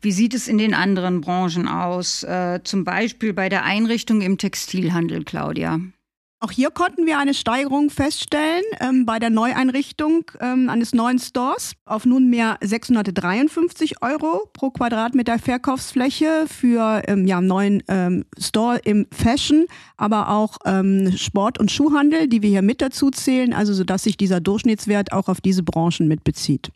Wie 0.00 0.12
sieht 0.12 0.34
es 0.34 0.48
in 0.48 0.58
den 0.58 0.74
anderen 0.74 1.20
Branchen 1.20 1.68
aus? 1.68 2.22
Äh, 2.22 2.60
zum 2.64 2.84
Beispiel 2.84 3.32
bei 3.32 3.48
der 3.48 3.64
Einrichtung 3.64 4.20
im 4.20 4.38
Textilhandel, 4.38 5.24
Claudia. 5.24 5.80
Auch 6.38 6.50
hier 6.50 6.70
konnten 6.70 7.06
wir 7.06 7.18
eine 7.18 7.32
Steigerung 7.32 7.88
feststellen 7.88 8.62
ähm, 8.80 9.06
bei 9.06 9.18
der 9.18 9.30
Neueinrichtung 9.30 10.30
ähm, 10.38 10.68
eines 10.68 10.94
neuen 10.94 11.18
Stores 11.18 11.72
auf 11.86 12.04
nunmehr 12.04 12.58
653 12.60 14.02
Euro 14.02 14.50
pro 14.52 14.70
Quadratmeter 14.70 15.38
Verkaufsfläche 15.38 16.44
für 16.46 17.02
ähm, 17.06 17.26
ja, 17.26 17.38
einen 17.38 17.46
neuen 17.46 17.82
ähm, 17.88 18.26
Store 18.38 18.78
im 18.84 19.06
Fashion, 19.10 19.64
aber 19.96 20.28
auch 20.28 20.58
ähm, 20.66 21.10
Sport- 21.16 21.58
und 21.58 21.70
Schuhhandel, 21.70 22.28
die 22.28 22.42
wir 22.42 22.50
hier 22.50 22.62
mit 22.62 22.82
dazu 22.82 23.10
zählen, 23.10 23.54
also 23.54 23.72
sodass 23.72 24.02
sich 24.02 24.18
dieser 24.18 24.40
Durchschnittswert 24.40 25.12
auch 25.12 25.28
auf 25.28 25.40
diese 25.40 25.62
Branchen 25.62 26.06
mitbezieht. 26.06 26.70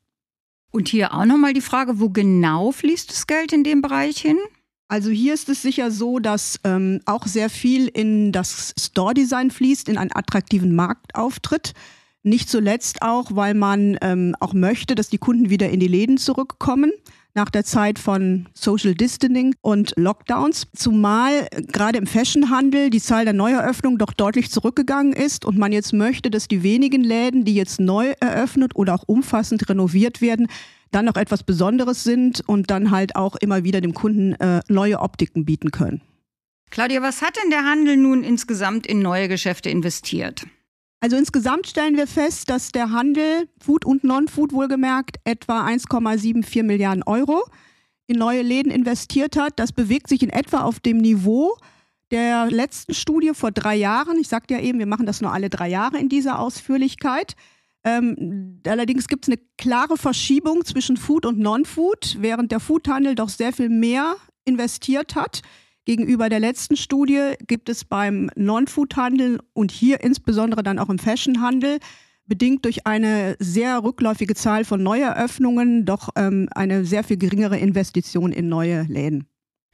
Und 0.70 0.88
hier 0.88 1.14
auch 1.14 1.24
nochmal 1.24 1.52
die 1.52 1.60
Frage, 1.60 1.98
wo 2.00 2.10
genau 2.10 2.70
fließt 2.70 3.10
das 3.10 3.26
Geld 3.26 3.52
in 3.52 3.64
dem 3.64 3.82
Bereich 3.82 4.18
hin? 4.18 4.38
Also 4.88 5.10
hier 5.10 5.34
ist 5.34 5.48
es 5.48 5.62
sicher 5.62 5.90
so, 5.90 6.18
dass 6.18 6.60
ähm, 6.64 7.00
auch 7.06 7.26
sehr 7.26 7.48
viel 7.48 7.86
in 7.88 8.32
das 8.32 8.74
Store-Design 8.78 9.50
fließt, 9.50 9.88
in 9.88 9.98
einen 9.98 10.14
attraktiven 10.14 10.74
Marktauftritt. 10.74 11.74
Nicht 12.22 12.50
zuletzt 12.50 13.02
auch, 13.02 13.34
weil 13.34 13.54
man 13.54 13.98
ähm, 14.02 14.34
auch 14.40 14.52
möchte, 14.52 14.94
dass 14.94 15.08
die 15.08 15.18
Kunden 15.18 15.48
wieder 15.48 15.70
in 15.70 15.80
die 15.80 15.88
Läden 15.88 16.18
zurückkommen 16.18 16.92
nach 17.34 17.50
der 17.50 17.64
Zeit 17.64 17.98
von 17.98 18.48
Social 18.54 18.94
Distancing 18.94 19.54
und 19.60 19.92
Lockdowns. 19.96 20.66
Zumal 20.74 21.46
gerade 21.68 21.98
im 21.98 22.06
Fashionhandel 22.06 22.90
die 22.90 23.00
Zahl 23.00 23.24
der 23.24 23.34
Neueröffnungen 23.34 23.98
doch 23.98 24.12
deutlich 24.12 24.50
zurückgegangen 24.50 25.12
ist 25.12 25.44
und 25.44 25.58
man 25.58 25.72
jetzt 25.72 25.92
möchte, 25.92 26.30
dass 26.30 26.48
die 26.48 26.62
wenigen 26.62 27.02
Läden, 27.02 27.44
die 27.44 27.54
jetzt 27.54 27.80
neu 27.80 28.12
eröffnet 28.20 28.74
oder 28.74 28.94
auch 28.94 29.04
umfassend 29.06 29.68
renoviert 29.68 30.20
werden, 30.20 30.48
dann 30.90 31.04
noch 31.04 31.16
etwas 31.16 31.42
Besonderes 31.42 32.04
sind 32.04 32.42
und 32.46 32.70
dann 32.70 32.90
halt 32.90 33.16
auch 33.16 33.36
immer 33.36 33.64
wieder 33.64 33.80
dem 33.80 33.94
Kunden 33.94 34.32
äh, 34.34 34.60
neue 34.68 35.00
Optiken 35.00 35.44
bieten 35.44 35.70
können. 35.70 36.00
Claudia, 36.70 37.02
was 37.02 37.22
hat 37.22 37.36
denn 37.36 37.50
der 37.50 37.64
Handel 37.64 37.96
nun 37.96 38.22
insgesamt 38.22 38.86
in 38.86 39.02
neue 39.02 39.28
Geschäfte 39.28 39.70
investiert? 39.70 40.46
Also 41.00 41.16
insgesamt 41.16 41.66
stellen 41.66 41.96
wir 41.96 42.06
fest, 42.06 42.50
dass 42.50 42.72
der 42.72 42.90
Handel, 42.90 43.48
Food 43.58 43.86
und 43.86 44.04
Non-Food 44.04 44.52
wohlgemerkt, 44.52 45.16
etwa 45.24 45.66
1,74 45.66 46.62
Milliarden 46.62 47.02
Euro 47.04 47.42
in 48.06 48.18
neue 48.18 48.42
Läden 48.42 48.70
investiert 48.70 49.36
hat. 49.36 49.58
Das 49.58 49.72
bewegt 49.72 50.08
sich 50.08 50.22
in 50.22 50.28
etwa 50.28 50.60
auf 50.60 50.78
dem 50.78 50.98
Niveau 50.98 51.56
der 52.10 52.50
letzten 52.50 52.92
Studie 52.92 53.30
vor 53.32 53.50
drei 53.50 53.76
Jahren. 53.76 54.18
Ich 54.18 54.28
sagte 54.28 54.54
ja 54.54 54.60
eben, 54.60 54.78
wir 54.78 54.86
machen 54.86 55.06
das 55.06 55.22
nur 55.22 55.32
alle 55.32 55.48
drei 55.48 55.68
Jahre 55.68 55.98
in 55.98 56.10
dieser 56.10 56.38
Ausführlichkeit. 56.38 57.34
Ähm, 57.82 58.60
allerdings 58.66 59.08
gibt 59.08 59.24
es 59.24 59.28
eine 59.30 59.40
klare 59.56 59.96
Verschiebung 59.96 60.64
zwischen 60.66 60.98
Food 60.98 61.24
und 61.24 61.38
Non-Food, 61.38 62.18
während 62.20 62.52
der 62.52 62.60
Foodhandel 62.60 63.14
doch 63.14 63.30
sehr 63.30 63.54
viel 63.54 63.70
mehr 63.70 64.16
investiert 64.44 65.14
hat. 65.14 65.40
Gegenüber 65.90 66.28
der 66.28 66.38
letzten 66.38 66.76
Studie 66.76 67.32
gibt 67.48 67.68
es 67.68 67.84
beim 67.84 68.30
Non-Food-Handel 68.36 69.40
und 69.54 69.72
hier 69.72 70.04
insbesondere 70.04 70.62
dann 70.62 70.78
auch 70.78 70.88
im 70.88 71.00
Fashion-Handel 71.00 71.80
bedingt 72.26 72.64
durch 72.64 72.86
eine 72.86 73.34
sehr 73.40 73.82
rückläufige 73.82 74.36
Zahl 74.36 74.64
von 74.64 74.80
Neueröffnungen 74.84 75.86
doch 75.86 76.10
ähm, 76.14 76.48
eine 76.54 76.84
sehr 76.84 77.02
viel 77.02 77.16
geringere 77.16 77.58
Investition 77.58 78.30
in 78.30 78.48
neue 78.48 78.82
Läden. 78.82 79.26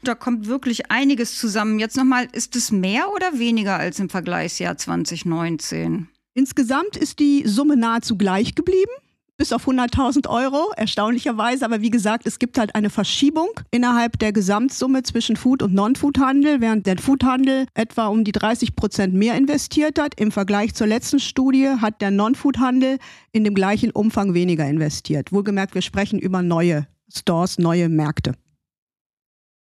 Da 0.04 0.14
kommt 0.14 0.46
wirklich 0.46 0.90
einiges 0.90 1.38
zusammen. 1.38 1.78
Jetzt 1.78 1.98
nochmal, 1.98 2.28
ist 2.32 2.56
es 2.56 2.72
mehr 2.72 3.12
oder 3.14 3.38
weniger 3.38 3.76
als 3.76 4.00
im 4.00 4.08
Vergleichsjahr 4.08 4.78
2019? 4.78 6.08
Insgesamt 6.32 6.96
ist 6.96 7.18
die 7.18 7.46
Summe 7.46 7.76
nahezu 7.76 8.16
gleich 8.16 8.54
geblieben 8.54 8.92
bis 9.36 9.52
auf 9.52 9.68
100.000 9.68 10.28
Euro, 10.28 10.72
erstaunlicherweise. 10.76 11.64
Aber 11.64 11.80
wie 11.80 11.90
gesagt, 11.90 12.26
es 12.26 12.38
gibt 12.38 12.58
halt 12.58 12.74
eine 12.74 12.90
Verschiebung 12.90 13.48
innerhalb 13.70 14.18
der 14.18 14.32
Gesamtsumme 14.32 15.02
zwischen 15.02 15.36
Food- 15.36 15.62
und 15.62 15.74
Non-Food-Handel, 15.74 16.60
während 16.60 16.86
der 16.86 16.98
Food-Handel 16.98 17.66
etwa 17.74 18.06
um 18.06 18.24
die 18.24 18.32
30 18.32 18.76
Prozent 18.76 19.14
mehr 19.14 19.36
investiert 19.36 19.98
hat. 19.98 20.18
Im 20.18 20.32
Vergleich 20.32 20.74
zur 20.74 20.86
letzten 20.86 21.20
Studie 21.20 21.68
hat 21.80 22.00
der 22.00 22.10
Non-Food-Handel 22.10 22.98
in 23.32 23.44
dem 23.44 23.54
gleichen 23.54 23.90
Umfang 23.90 24.34
weniger 24.34 24.66
investiert. 24.66 25.32
Wohlgemerkt, 25.32 25.74
wir 25.74 25.82
sprechen 25.82 26.18
über 26.18 26.42
neue 26.42 26.86
Stores, 27.12 27.58
neue 27.58 27.88
Märkte. 27.88 28.32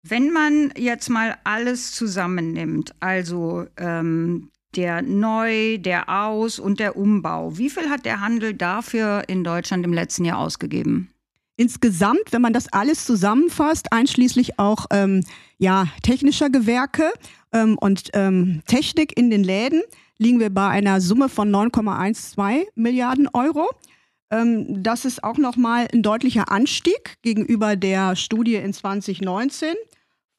Wenn 0.02 0.32
man 0.32 0.72
jetzt 0.78 1.10
mal 1.10 1.38
alles 1.44 1.92
zusammennimmt, 1.92 2.96
also 3.02 3.66
ähm, 3.78 4.50
der 4.76 5.02
Neu-, 5.02 5.78
der 5.78 6.10
Aus- 6.10 6.60
und 6.60 6.80
der 6.80 6.96
Umbau. 6.96 7.58
Wie 7.58 7.70
viel 7.70 7.90
hat 7.90 8.06
der 8.06 8.22
Handel 8.22 8.54
dafür 8.54 9.24
in 9.28 9.44
Deutschland 9.44 9.86
im 9.86 9.94
letzten 9.94 10.26
Jahr 10.26 10.40
ausgegeben? 10.40 11.10
Insgesamt, 11.56 12.32
wenn 12.32 12.42
man 12.42 12.54
das 12.54 12.72
alles 12.72 13.06
zusammenfasst, 13.06 13.92
einschließlich 13.92 14.60
auch 14.60 14.86
ähm, 14.92 15.26
ja, 15.58 15.88
technischer 16.04 16.50
Gewerke 16.50 17.12
ähm, 17.52 17.78
und 17.78 18.12
ähm, 18.14 18.62
Technik 18.66 19.18
in 19.18 19.30
den 19.30 19.44
Läden, 19.44 19.82
liegen 20.18 20.40
wir 20.40 20.52
bei 20.52 20.70
einer 20.70 21.02
Summe 21.02 21.28
von 21.28 21.54
9,12 21.54 22.66
Milliarden 22.76 23.28
Euro. 23.34 23.68
Ähm, 24.32 24.84
das 24.84 25.04
ist 25.04 25.24
auch 25.24 25.38
nochmal 25.38 25.88
ein 25.92 26.02
deutlicher 26.02 26.50
Anstieg 26.52 27.18
gegenüber 27.24 27.76
der 27.76 28.16
Studie 28.16 28.56
in 28.56 28.72
2019 28.72 29.74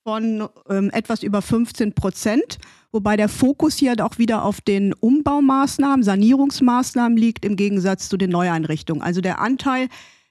von 0.04 0.48
ähm, 0.68 0.90
etwas 0.90 1.22
über 1.22 1.42
15 1.42 1.94
Prozent 1.94 2.58
wobei 2.92 3.16
der 3.16 3.28
Fokus 3.28 3.76
hier 3.76 3.94
auch 4.04 4.18
wieder 4.18 4.44
auf 4.44 4.60
den 4.60 4.92
Umbaumaßnahmen, 4.92 6.02
Sanierungsmaßnahmen 6.02 7.16
liegt 7.16 7.44
im 7.44 7.56
Gegensatz 7.56 8.08
zu 8.08 8.16
den 8.16 8.30
Neueinrichtungen. 8.30 9.02
Also 9.02 9.20
der 9.20 9.40
Anteil 9.40 9.88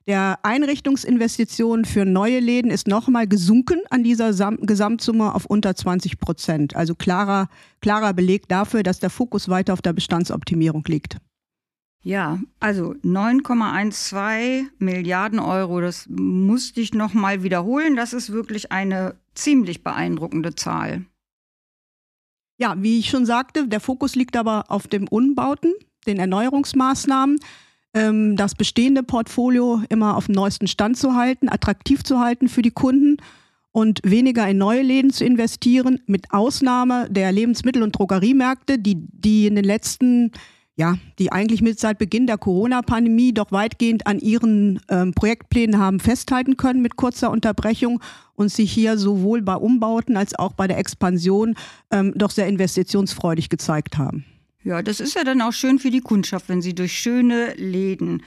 der 0.09 0.39
Einrichtungsinvestitionen 0.41 1.85
für 1.85 2.03
neue 2.03 2.39
Läden 2.39 2.71
ist 2.71 2.87
nochmal 2.87 3.27
gesunken 3.27 3.79
an 3.91 4.03
dieser 4.03 4.33
Sam 4.33 4.57
Gesamtsumme 4.57 5.35
auf 5.35 5.45
unter 5.45 5.75
20 5.75 6.19
Prozent. 6.19 6.75
Also 6.75 6.95
klarer, 6.95 7.47
klarer 7.79 8.13
Beleg 8.13 8.47
dafür, 8.47 8.81
dass 8.81 8.99
der 8.99 9.11
Fokus 9.11 9.49
weiter 9.49 9.73
auf 9.73 9.83
der 9.83 9.93
Bestandsoptimierung 9.93 10.83
liegt. 10.87 11.17
Ja, 12.01 12.39
also 12.59 12.95
9,12 13.03 14.63
Milliarden 14.79 15.39
Euro, 15.39 15.79
das 15.79 16.07
musste 16.09 16.81
ich 16.81 16.93
nochmal 16.95 17.43
wiederholen. 17.43 17.95
Das 17.95 18.13
ist 18.13 18.31
wirklich 18.31 18.71
eine 18.71 19.15
ziemlich 19.35 19.83
beeindruckende 19.83 20.55
Zahl. 20.55 21.05
Ja, 22.59 22.75
wie 22.77 22.99
ich 22.99 23.09
schon 23.09 23.25
sagte, 23.25 23.69
der 23.69 23.79
Fokus 23.79 24.15
liegt 24.15 24.35
aber 24.35 24.65
auf 24.67 24.85
dem 24.87 25.07
Unbauten, 25.07 25.73
den 26.05 26.19
Erneuerungsmaßnahmen, 26.19 27.39
ähm, 27.93 28.35
das 28.35 28.53
bestehende 28.53 29.01
Portfolio 29.01 29.81
immer 29.87 30.17
auf 30.17 30.25
dem 30.25 30.35
neuesten 30.35 30.67
Stand 30.67 30.97
zu 30.97 31.15
halten, 31.15 31.47
attraktiv 31.47 32.03
zu 32.03 32.19
halten 32.19 32.49
für 32.49 32.61
die 32.61 32.71
Kunden 32.71 33.15
und 33.71 34.01
weniger 34.03 34.45
in 34.45 34.57
neue 34.57 34.81
Läden 34.81 35.11
zu 35.11 35.23
investieren, 35.23 36.01
mit 36.05 36.33
Ausnahme 36.33 37.09
der 37.09 37.31
Lebensmittel- 37.31 37.81
und 37.81 37.93
Drogeriemärkte, 37.97 38.77
die, 38.77 38.95
die 38.95 39.47
in 39.47 39.55
den 39.55 39.63
letzten 39.63 40.33
ja, 40.79 40.97
die 41.19 41.29
eigentlich 41.33 41.61
mit 41.61 41.77
seit 41.77 41.97
Beginn 41.97 42.25
der 42.25 42.37
Corona-Pandemie 42.37 43.33
doch 43.33 43.51
weitgehend 43.51 44.07
an 44.07 44.19
ihren 44.19 44.79
ähm, 44.87 45.13
Projektplänen 45.13 45.77
haben 45.77 45.99
festhalten 45.99 46.55
können 46.55 46.81
mit 46.81 46.95
kurzer 46.95 47.31
Unterbrechung 47.31 48.01
und 48.35 48.49
sich 48.49 48.71
hier 48.71 48.97
sowohl 48.97 49.41
bei 49.41 49.55
Umbauten 49.55 50.15
als 50.15 50.39
auch 50.39 50.53
bei 50.53 50.67
der 50.67 50.77
Expansion 50.77 51.55
ähm, 51.91 52.13
doch 52.15 52.31
sehr 52.31 52.47
investitionsfreudig 52.47 53.49
gezeigt 53.49 53.97
haben. 53.97 54.23
Ja, 54.63 54.81
das 54.81 55.01
ist 55.01 55.15
ja 55.15 55.25
dann 55.25 55.41
auch 55.41 55.51
schön 55.51 55.79
für 55.79 55.91
die 55.91 55.99
Kundschaft, 55.99 56.47
wenn 56.47 56.61
sie 56.61 56.73
durch 56.73 56.97
schöne 56.97 57.55
Läden 57.55 58.23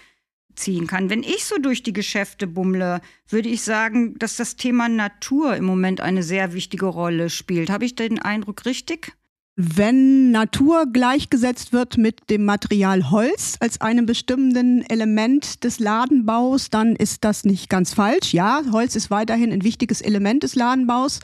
ziehen 0.54 0.86
kann. 0.86 1.08
Wenn 1.08 1.22
ich 1.22 1.46
so 1.46 1.56
durch 1.56 1.82
die 1.82 1.94
Geschäfte 1.94 2.46
bummle, 2.46 3.00
würde 3.28 3.48
ich 3.48 3.62
sagen, 3.62 4.18
dass 4.18 4.36
das 4.36 4.56
Thema 4.56 4.90
Natur 4.90 5.56
im 5.56 5.64
Moment 5.64 6.02
eine 6.02 6.22
sehr 6.22 6.52
wichtige 6.52 6.84
Rolle 6.84 7.30
spielt. 7.30 7.70
Habe 7.70 7.86
ich 7.86 7.94
den 7.94 8.18
Eindruck 8.18 8.66
richtig? 8.66 9.14
Wenn 9.54 10.30
Natur 10.30 10.86
gleichgesetzt 10.90 11.74
wird 11.74 11.98
mit 11.98 12.30
dem 12.30 12.46
Material 12.46 13.10
Holz 13.10 13.56
als 13.60 13.82
einem 13.82 14.06
bestimmenden 14.06 14.80
Element 14.88 15.62
des 15.62 15.78
Ladenbaus, 15.78 16.70
dann 16.70 16.96
ist 16.96 17.22
das 17.22 17.44
nicht 17.44 17.68
ganz 17.68 17.92
falsch. 17.92 18.32
Ja, 18.32 18.62
Holz 18.72 18.96
ist 18.96 19.10
weiterhin 19.10 19.52
ein 19.52 19.62
wichtiges 19.62 20.00
Element 20.00 20.42
des 20.42 20.54
Ladenbaus, 20.54 21.20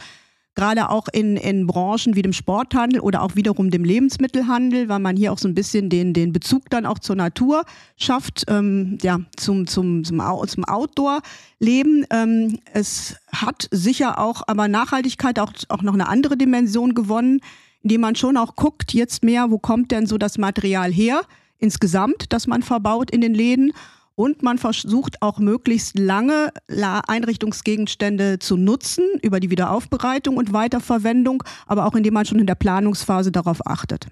gerade 0.55 0.91
auch 0.91 1.09
in, 1.11 1.39
in 1.39 1.67
Branchen 1.67 2.17
wie 2.17 2.23
dem 2.23 2.35
Sporthandel 2.35 3.01
oder 3.01 3.23
auch 3.23 3.35
wiederum 3.35 3.71
dem 3.71 3.83
Lebensmittelhandel, 3.85 4.91
weil 4.91 4.99
man 4.99 5.17
hier 5.17 5.33
auch 5.33 5.39
so 5.39 5.49
ein 5.49 5.55
bisschen 5.55 5.89
den, 5.89 6.13
den 6.13 6.35
Bezug 6.35 6.69
dann 6.69 6.85
auch 6.85 6.99
zur 6.99 7.17
Natur 7.17 7.65
schafft, 7.97 8.45
ähm, 8.49 8.99
ja, 9.01 9.21
zum, 9.39 9.67
zum, 9.67 10.05
zum, 10.05 10.21
zum 10.47 10.65
Outdoor-Leben. 10.67 12.05
Ähm, 12.11 12.59
es 12.75 13.17
hat 13.33 13.69
sicher 13.71 14.19
auch 14.19 14.43
aber 14.49 14.69
Nachhaltigkeit 14.69 15.39
auch, 15.39 15.53
auch 15.71 15.81
noch 15.81 15.95
eine 15.95 16.09
andere 16.11 16.37
Dimension 16.37 16.93
gewonnen 16.93 17.41
indem 17.89 18.03
man 18.03 18.17
schon 18.17 18.37
auch 18.37 18.55
guckt, 18.55 18.93
jetzt 18.93 19.25
mehr, 19.25 19.51
wo 19.51 19.59
kommt 19.59 19.93
denn 19.93 20.05
so 20.05 20.19
das 20.19 20.37
Material 20.37 20.93
her 20.93 21.23
insgesamt, 21.57 22.35
das 22.35 22.47
man 22.47 22.63
verbaut 22.63 23.11
in 23.11 23.23
den 23.23 23.33
Läden. 23.33 23.73
Und 24.15 24.43
man 24.43 24.59
versucht 24.59 25.23
auch 25.23 25.39
möglichst 25.39 25.99
lange 25.99 26.53
Einrichtungsgegenstände 26.69 28.41
zu 28.41 28.59
nutzen 28.59 29.05
über 29.23 29.41
die 29.41 29.49
Wiederaufbereitung 29.49 30.37
und 30.37 30.53
Weiterverwendung, 30.53 31.43
aber 31.67 31.87
auch 31.87 31.95
indem 31.95 32.13
man 32.13 32.27
schon 32.27 32.41
in 32.41 32.47
der 32.47 32.57
Planungsphase 32.57 33.33
darauf 33.33 33.67
achtet. 33.67 34.09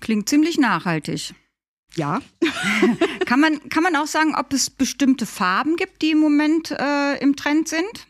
Klingt 0.00 0.28
ziemlich 0.28 0.58
nachhaltig. 0.58 1.32
Ja. 1.94 2.20
kann, 3.24 3.40
man, 3.40 3.66
kann 3.70 3.82
man 3.82 3.96
auch 3.96 4.08
sagen, 4.08 4.34
ob 4.34 4.52
es 4.52 4.68
bestimmte 4.68 5.24
Farben 5.24 5.76
gibt, 5.76 6.02
die 6.02 6.10
im 6.10 6.18
Moment 6.18 6.70
äh, 6.70 7.16
im 7.22 7.34
Trend 7.34 7.68
sind? 7.68 8.06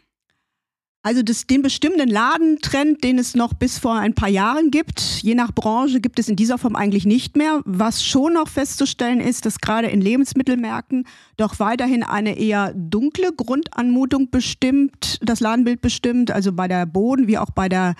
Also 1.04 1.22
das, 1.22 1.46
den 1.46 1.60
bestimmten 1.60 2.08
Ladentrend, 2.08 3.04
den 3.04 3.18
es 3.18 3.34
noch 3.34 3.52
bis 3.52 3.78
vor 3.78 3.94
ein 3.96 4.14
paar 4.14 4.30
Jahren 4.30 4.70
gibt, 4.70 5.00
je 5.22 5.34
nach 5.34 5.52
Branche 5.52 6.00
gibt 6.00 6.18
es 6.18 6.30
in 6.30 6.36
dieser 6.36 6.56
Form 6.56 6.76
eigentlich 6.76 7.04
nicht 7.04 7.36
mehr. 7.36 7.60
Was 7.66 8.02
schon 8.02 8.32
noch 8.32 8.48
festzustellen 8.48 9.20
ist, 9.20 9.44
dass 9.44 9.58
gerade 9.58 9.88
in 9.88 10.00
Lebensmittelmärkten 10.00 11.06
doch 11.36 11.58
weiterhin 11.58 12.04
eine 12.04 12.38
eher 12.38 12.72
dunkle 12.74 13.34
Grundanmutung 13.36 14.30
bestimmt, 14.30 15.18
das 15.20 15.40
Ladenbild 15.40 15.82
bestimmt, 15.82 16.30
also 16.30 16.54
bei 16.54 16.68
der 16.68 16.86
Boden 16.86 17.28
wie 17.28 17.36
auch 17.36 17.50
bei 17.50 17.68
der 17.68 17.96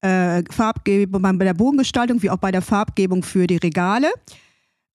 äh, 0.00 0.42
Farbgebung, 0.50 1.22
bei 1.22 1.44
der 1.44 1.54
Bodengestaltung 1.54 2.24
wie 2.24 2.30
auch 2.30 2.38
bei 2.38 2.50
der 2.50 2.62
Farbgebung 2.62 3.22
für 3.22 3.46
die 3.46 3.58
Regale. 3.58 4.08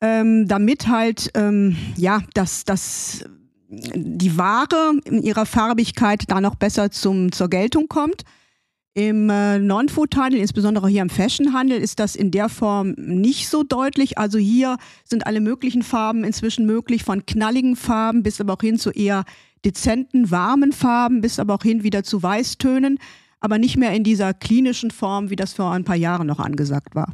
Ähm, 0.02 0.50
damit 0.50 0.90
halt 0.90 1.32
ähm, 1.34 1.78
ja 1.96 2.24
das, 2.34 2.66
das 2.66 3.24
die 3.96 4.38
Ware 4.38 4.94
in 5.06 5.22
ihrer 5.22 5.46
Farbigkeit 5.46 6.24
da 6.28 6.42
noch 6.42 6.56
besser 6.56 6.92
zum, 6.92 7.32
zur 7.32 7.50
Geltung 7.50 7.88
kommt. 7.88 8.24
Im 8.96 9.30
äh, 9.30 9.58
Non-Food-Handel, 9.58 10.40
insbesondere 10.40 10.88
hier 10.88 11.02
im 11.02 11.10
Fashion-Handel, 11.10 11.80
ist 11.80 12.00
das 12.00 12.16
in 12.16 12.30
der 12.30 12.48
Form 12.48 12.92
nicht 12.92 13.50
so 13.50 13.64
deutlich. 13.64 14.20
Also 14.20 14.38
hier 14.38 14.78
sind 15.04 15.26
alle 15.26 15.42
möglichen 15.42 15.82
Farben 15.82 16.24
inzwischen 16.24 16.68
möglich, 16.68 17.04
von 17.04 17.26
knalligen 17.26 17.76
Farben 17.76 18.22
bis 18.22 18.40
aber 18.40 18.54
auch 18.54 18.62
hin 18.62 18.78
zu 18.78 18.92
eher 18.92 19.24
dezenten, 19.66 20.30
warmen 20.30 20.74
Farben, 20.74 21.22
bis 21.22 21.40
aber 21.40 21.56
auch 21.56 21.64
hin 21.64 21.84
wieder 21.84 22.04
zu 22.04 22.22
Weißtönen, 22.22 23.00
aber 23.40 23.58
nicht 23.58 23.78
mehr 23.78 23.94
in 23.94 24.04
dieser 24.04 24.34
klinischen 24.34 24.92
Form, 24.92 25.32
wie 25.32 25.36
das 25.36 25.54
vor 25.54 25.72
ein 25.72 25.86
paar 25.86 25.96
Jahren 25.96 26.28
noch 26.28 26.40
angesagt 26.40 26.94
war. 26.94 27.14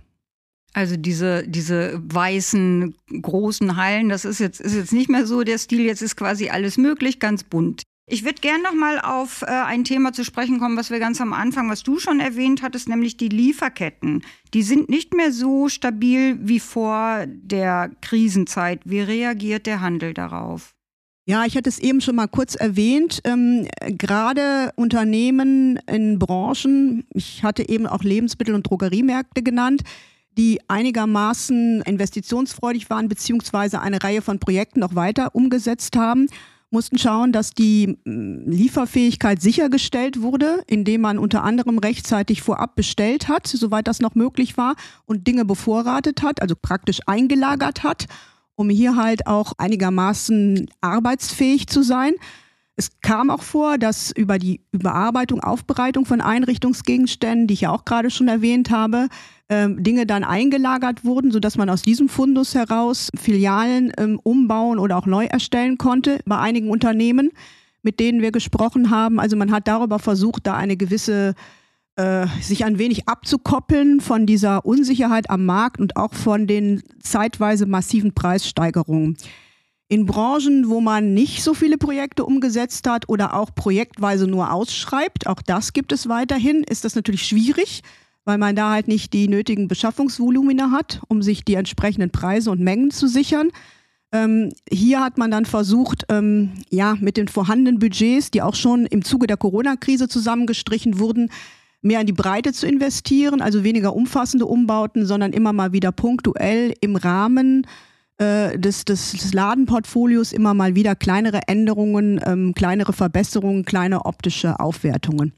Also 0.73 0.97
diese, 0.97 1.47
diese 1.47 1.99
weißen, 2.03 2.95
großen 3.21 3.75
Hallen, 3.75 4.09
das 4.09 4.25
ist 4.25 4.39
jetzt, 4.39 4.61
ist 4.61 4.75
jetzt 4.75 4.93
nicht 4.93 5.09
mehr 5.09 5.25
so 5.25 5.43
der 5.43 5.57
Stil, 5.57 5.81
jetzt 5.81 6.01
ist 6.01 6.15
quasi 6.15 6.49
alles 6.49 6.77
möglich, 6.77 7.19
ganz 7.19 7.43
bunt. 7.43 7.83
Ich 8.11 8.23
würde 8.25 8.41
gerne 8.41 8.63
noch 8.63 8.73
mal 8.73 8.99
auf 8.99 9.43
äh, 9.43 9.45
ein 9.45 9.83
Thema 9.83 10.13
zu 10.13 10.23
sprechen 10.25 10.59
kommen, 10.59 10.75
was 10.77 10.89
wir 10.89 10.99
ganz 10.99 11.21
am 11.21 11.31
Anfang, 11.31 11.69
was 11.69 11.83
du 11.83 11.99
schon 11.99 12.19
erwähnt 12.19 12.63
hattest, 12.63 12.89
nämlich 12.89 13.17
die 13.17 13.29
Lieferketten. 13.29 14.23
Die 14.55 14.63
sind 14.63 14.89
nicht 14.89 15.13
mehr 15.13 15.31
so 15.31 15.69
stabil 15.69 16.39
wie 16.41 16.59
vor 16.59 17.25
der 17.27 17.91
Krisenzeit. 18.01 18.81
Wie 18.85 19.01
reagiert 19.01 19.67
der 19.67 19.81
Handel 19.81 20.15
darauf? 20.15 20.73
Ja, 21.27 21.45
ich 21.45 21.55
hatte 21.55 21.69
es 21.69 21.77
eben 21.77 22.01
schon 22.01 22.15
mal 22.15 22.27
kurz 22.27 22.55
erwähnt. 22.55 23.21
Ähm, 23.25 23.67
gerade 23.81 24.71
Unternehmen 24.75 25.77
in 25.85 26.17
Branchen, 26.17 27.05
ich 27.13 27.43
hatte 27.43 27.69
eben 27.69 27.85
auch 27.85 28.01
Lebensmittel- 28.01 28.55
und 28.55 28.63
Drogeriemärkte 28.63 29.43
genannt, 29.43 29.83
die 30.39 30.61
einigermaßen 30.69 31.81
investitionsfreudig 31.81 32.89
waren, 32.89 33.09
beziehungsweise 33.09 33.81
eine 33.81 34.01
Reihe 34.01 34.21
von 34.21 34.39
Projekten 34.39 34.79
noch 34.79 34.95
weiter 34.95 35.35
umgesetzt 35.35 35.97
haben, 35.97 36.27
mussten 36.71 36.97
schauen, 36.97 37.33
dass 37.33 37.51
die 37.51 37.97
mm, 38.05 38.49
Lieferfähigkeit 38.49 39.41
sichergestellt 39.41 40.21
wurde, 40.21 40.63
indem 40.65 41.01
man 41.01 41.19
unter 41.19 41.43
anderem 41.43 41.77
rechtzeitig 41.77 42.41
vorab 42.41 42.75
bestellt 42.75 43.27
hat, 43.27 43.47
soweit 43.47 43.85
das 43.85 43.99
noch 43.99 44.15
möglich 44.15 44.55
war, 44.55 44.75
und 45.05 45.27
Dinge 45.27 45.43
bevorratet 45.43 46.21
hat, 46.23 46.41
also 46.41 46.55
praktisch 46.55 47.01
eingelagert 47.05 47.83
hat, 47.83 48.05
um 48.55 48.69
hier 48.69 48.95
halt 48.95 49.27
auch 49.27 49.51
einigermaßen 49.57 50.69
arbeitsfähig 50.79 51.67
zu 51.67 51.81
sein. 51.81 52.13
Es 52.79 53.01
kam 53.01 53.29
auch 53.29 53.41
vor, 53.41 53.77
dass 53.77 54.09
über 54.11 54.39
die 54.39 54.61
Überarbeitung, 54.71 55.41
Aufbereitung 55.41 56.05
von 56.05 56.21
Einrichtungsgegenständen, 56.21 57.45
die 57.45 57.55
ich 57.55 57.61
ja 57.61 57.71
auch 57.71 57.83
gerade 57.83 58.09
schon 58.09 58.29
erwähnt 58.29 58.71
habe, 58.71 59.09
ähm, 59.49 59.83
Dinge 59.83 60.05
dann 60.05 60.23
eingelagert 60.23 61.03
wurden, 61.03 61.29
sodass 61.29 61.57
man 61.57 61.69
aus 61.69 61.81
diesem 61.81 62.07
Fundus 62.07 62.55
heraus 62.55 63.09
Filialen 63.19 63.91
ähm, 63.97 64.17
umbauen 64.23 64.79
oder 64.79 64.97
auch 64.97 65.07
neu 65.07 65.25
erstellen 65.25 65.77
konnte 65.77 66.19
bei 66.25 66.39
einigen 66.39 66.69
Unternehmen, 66.69 67.31
mit 67.81 67.99
denen 67.99 68.21
wir 68.21 68.31
gesprochen 68.31 68.89
haben. 68.89 69.19
Also 69.19 69.35
man 69.35 69.51
hat 69.51 69.67
darüber 69.67 69.99
versucht, 69.99 70.47
da 70.47 70.55
eine 70.55 70.77
gewisse 70.77 71.35
äh, 71.97 72.27
sich 72.41 72.63
ein 72.63 72.79
wenig 72.79 73.09
abzukoppeln 73.09 73.99
von 73.99 74.25
dieser 74.25 74.65
Unsicherheit 74.65 75.29
am 75.29 75.45
Markt 75.45 75.81
und 75.81 75.97
auch 75.97 76.13
von 76.13 76.47
den 76.47 76.81
zeitweise 77.03 77.65
massiven 77.65 78.13
Preissteigerungen. 78.13 79.17
In 79.91 80.05
Branchen, 80.05 80.69
wo 80.69 80.81
man 80.81 81.15
nicht 81.15 81.41
so 81.41 81.55
viele 81.55 81.79
Projekte 81.79 82.23
umgesetzt 82.23 82.87
hat 82.87 83.09
oder 83.09 83.33
auch 83.33 83.55
projektweise 83.55 84.27
nur 84.27 84.53
ausschreibt, 84.53 85.25
auch 85.25 85.41
das 85.41 85.73
gibt 85.73 85.91
es 85.91 86.07
weiterhin, 86.07 86.63
ist 86.63 86.85
das 86.85 86.93
natürlich 86.93 87.23
schwierig, 87.23 87.81
weil 88.23 88.37
man 88.37 88.55
da 88.55 88.69
halt 88.69 88.87
nicht 88.87 89.13
die 89.13 89.27
nötigen 89.27 89.67
Beschaffungsvolumina 89.67 90.69
hat, 90.69 91.01
um 91.07 91.23
sich 91.23 91.43
die 91.43 91.55
entsprechenden 91.55 92.11
Preise 92.11 92.51
und 92.51 92.59
Mengen 92.59 92.91
zu 92.91 93.07
sichern. 93.07 93.49
Ähm, 94.11 94.53
hier 94.71 95.03
hat 95.03 95.17
man 95.17 95.31
dann 95.31 95.45
versucht, 95.45 96.05
ähm, 96.09 96.51
ja, 96.69 96.95
mit 96.99 97.17
den 97.17 97.27
vorhandenen 97.27 97.79
Budgets, 97.79 98.29
die 98.29 98.43
auch 98.43 98.55
schon 98.55 98.85
im 98.85 99.03
Zuge 99.03 99.25
der 99.25 99.37
Corona-Krise 99.37 100.07
zusammengestrichen 100.07 100.99
wurden, 100.99 101.31
mehr 101.81 102.01
in 102.01 102.05
die 102.05 102.13
Breite 102.13 102.53
zu 102.53 102.67
investieren, 102.67 103.41
also 103.41 103.63
weniger 103.63 103.95
umfassende 103.95 104.45
Umbauten, 104.45 105.07
sondern 105.07 105.33
immer 105.33 105.51
mal 105.51 105.73
wieder 105.73 105.91
punktuell 105.91 106.75
im 106.79 106.95
Rahmen 106.95 107.65
des, 108.19 108.85
des, 108.85 109.11
des 109.11 109.33
Ladenportfolios 109.33 110.33
immer 110.33 110.53
mal 110.53 110.75
wieder 110.75 110.95
kleinere 110.95 111.41
Änderungen, 111.47 112.19
ähm, 112.25 112.53
kleinere 112.53 112.93
Verbesserungen, 112.93 113.63
kleine 113.63 114.05
optische 114.05 114.59
Aufwertungen. 114.59 115.33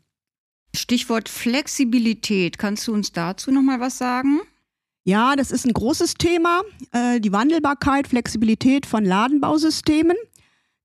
Stichwort 0.75 1.29
Flexibilität. 1.29 2.57
Kannst 2.57 2.87
du 2.87 2.93
uns 2.93 3.11
dazu 3.11 3.51
noch 3.51 3.61
mal 3.61 3.79
was 3.79 3.97
sagen? 3.97 4.39
Ja, 5.03 5.35
das 5.35 5.51
ist 5.51 5.65
ein 5.65 5.73
großes 5.73 6.15
Thema. 6.15 6.61
Äh, 6.91 7.19
die 7.19 7.31
Wandelbarkeit, 7.31 8.07
Flexibilität 8.07 8.85
von 8.85 9.03
Ladenbausystemen. 9.03 10.15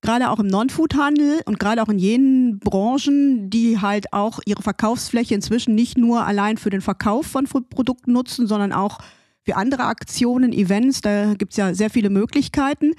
Gerade 0.01 0.29
auch 0.29 0.39
im 0.39 0.47
Non-Food-Handel 0.47 1.41
und 1.45 1.59
gerade 1.59 1.81
auch 1.81 1.89
in 1.89 1.99
jenen 1.99 2.59
Branchen, 2.59 3.49
die 3.49 3.79
halt 3.79 4.13
auch 4.13 4.39
ihre 4.45 4.61
Verkaufsfläche 4.61 5.33
inzwischen 5.33 5.75
nicht 5.75 5.97
nur 5.97 6.25
allein 6.25 6.57
für 6.57 6.69
den 6.69 6.81
Verkauf 6.81 7.25
von 7.25 7.45
Produkten 7.45 8.11
nutzen, 8.11 8.47
sondern 8.47 8.73
auch 8.73 8.99
für 9.47 9.55
andere 9.55 9.85
Aktionen, 9.85 10.51
Events, 10.51 10.99
da 10.99 11.33
gibt 11.35 11.53
es 11.53 11.57
ja 11.57 11.73
sehr 11.73 11.89
viele 11.89 12.09
Möglichkeiten. 12.09 12.91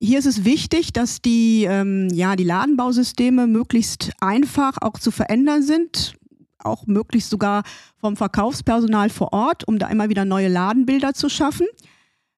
Hier 0.00 0.18
ist 0.18 0.24
es 0.24 0.42
wichtig, 0.42 0.94
dass 0.94 1.20
die, 1.20 1.66
ähm, 1.68 2.08
ja, 2.10 2.34
die 2.34 2.44
Ladenbausysteme 2.44 3.46
möglichst 3.46 4.10
einfach 4.18 4.78
auch 4.80 4.98
zu 4.98 5.10
verändern 5.10 5.62
sind, 5.62 6.14
auch 6.58 6.86
möglichst 6.86 7.28
sogar 7.28 7.62
vom 7.98 8.16
Verkaufspersonal 8.16 9.10
vor 9.10 9.34
Ort, 9.34 9.68
um 9.68 9.78
da 9.78 9.88
immer 9.88 10.08
wieder 10.08 10.24
neue 10.24 10.48
Ladenbilder 10.48 11.12
zu 11.12 11.28
schaffen. 11.28 11.66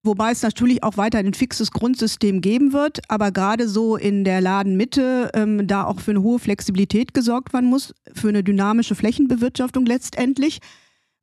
Wobei 0.03 0.33
es 0.33 0.43
natürlich 0.43 0.83
auch 0.83 0.97
weiter 0.97 1.19
ein 1.19 1.33
fixes 1.33 1.71
Grundsystem 1.71 2.40
geben 2.40 2.73
wird, 2.73 3.03
aber 3.09 3.31
gerade 3.31 3.69
so 3.69 3.97
in 3.97 4.25
der 4.25 4.40
Ladenmitte 4.40 5.31
ähm, 5.33 5.69
da 5.69 5.85
auch 5.85 6.01
für 6.01 6.11
eine 6.11 6.23
hohe 6.23 6.40
Flexibilität 6.40 7.14
gesorgt 7.14 7.53
werden 7.53 7.71
muss, 7.71 7.95
für 8.14 8.31
eine 8.31 8.43
dynamische 8.43 8.97
Flächenbewirtschaftung 8.97 9.87
letztendlich. 9.87 10.59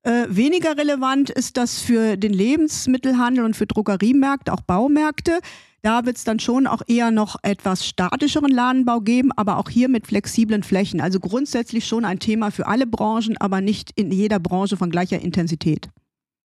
Äh, 0.03 0.25
weniger 0.29 0.77
relevant 0.77 1.29
ist 1.29 1.57
das 1.57 1.79
für 1.79 2.17
den 2.17 2.33
Lebensmittelhandel 2.33 3.45
und 3.45 3.55
für 3.55 3.67
Drogeriemärkte, 3.67 4.51
auch 4.51 4.61
Baumärkte. 4.61 5.39
Da 5.83 6.05
wird 6.05 6.17
es 6.17 6.23
dann 6.23 6.39
schon 6.39 6.67
auch 6.67 6.81
eher 6.87 7.11
noch 7.11 7.37
etwas 7.43 7.85
statischeren 7.85 8.51
Ladenbau 8.51 8.99
geben, 8.99 9.31
aber 9.35 9.57
auch 9.57 9.69
hier 9.69 9.89
mit 9.89 10.07
flexiblen 10.07 10.63
Flächen. 10.63 11.01
Also 11.01 11.19
grundsätzlich 11.19 11.87
schon 11.87 12.05
ein 12.05 12.19
Thema 12.19 12.51
für 12.51 12.67
alle 12.67 12.85
Branchen, 12.85 13.37
aber 13.37 13.61
nicht 13.61 13.91
in 13.95 14.11
jeder 14.11 14.39
Branche 14.39 14.77
von 14.77 14.91
gleicher 14.91 15.19
Intensität. 15.19 15.89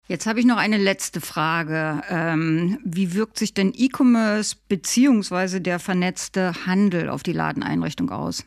Jetzt 0.08 0.26
habe 0.28 0.40
ich 0.40 0.46
noch 0.46 0.58
eine 0.58 0.78
letzte 0.78 1.22
Frage. 1.22 2.02
Ähm, 2.10 2.78
wie 2.84 3.14
wirkt 3.14 3.40
sich 3.40 3.54
denn 3.54 3.72
E-Commerce 3.76 4.56
beziehungsweise 4.68 5.62
der 5.62 5.80
vernetzte 5.80 6.66
Handel 6.66 7.10
auf 7.10 7.24
die 7.24 7.32
Ladeneinrichtung 7.32 8.10
aus? 8.10 8.46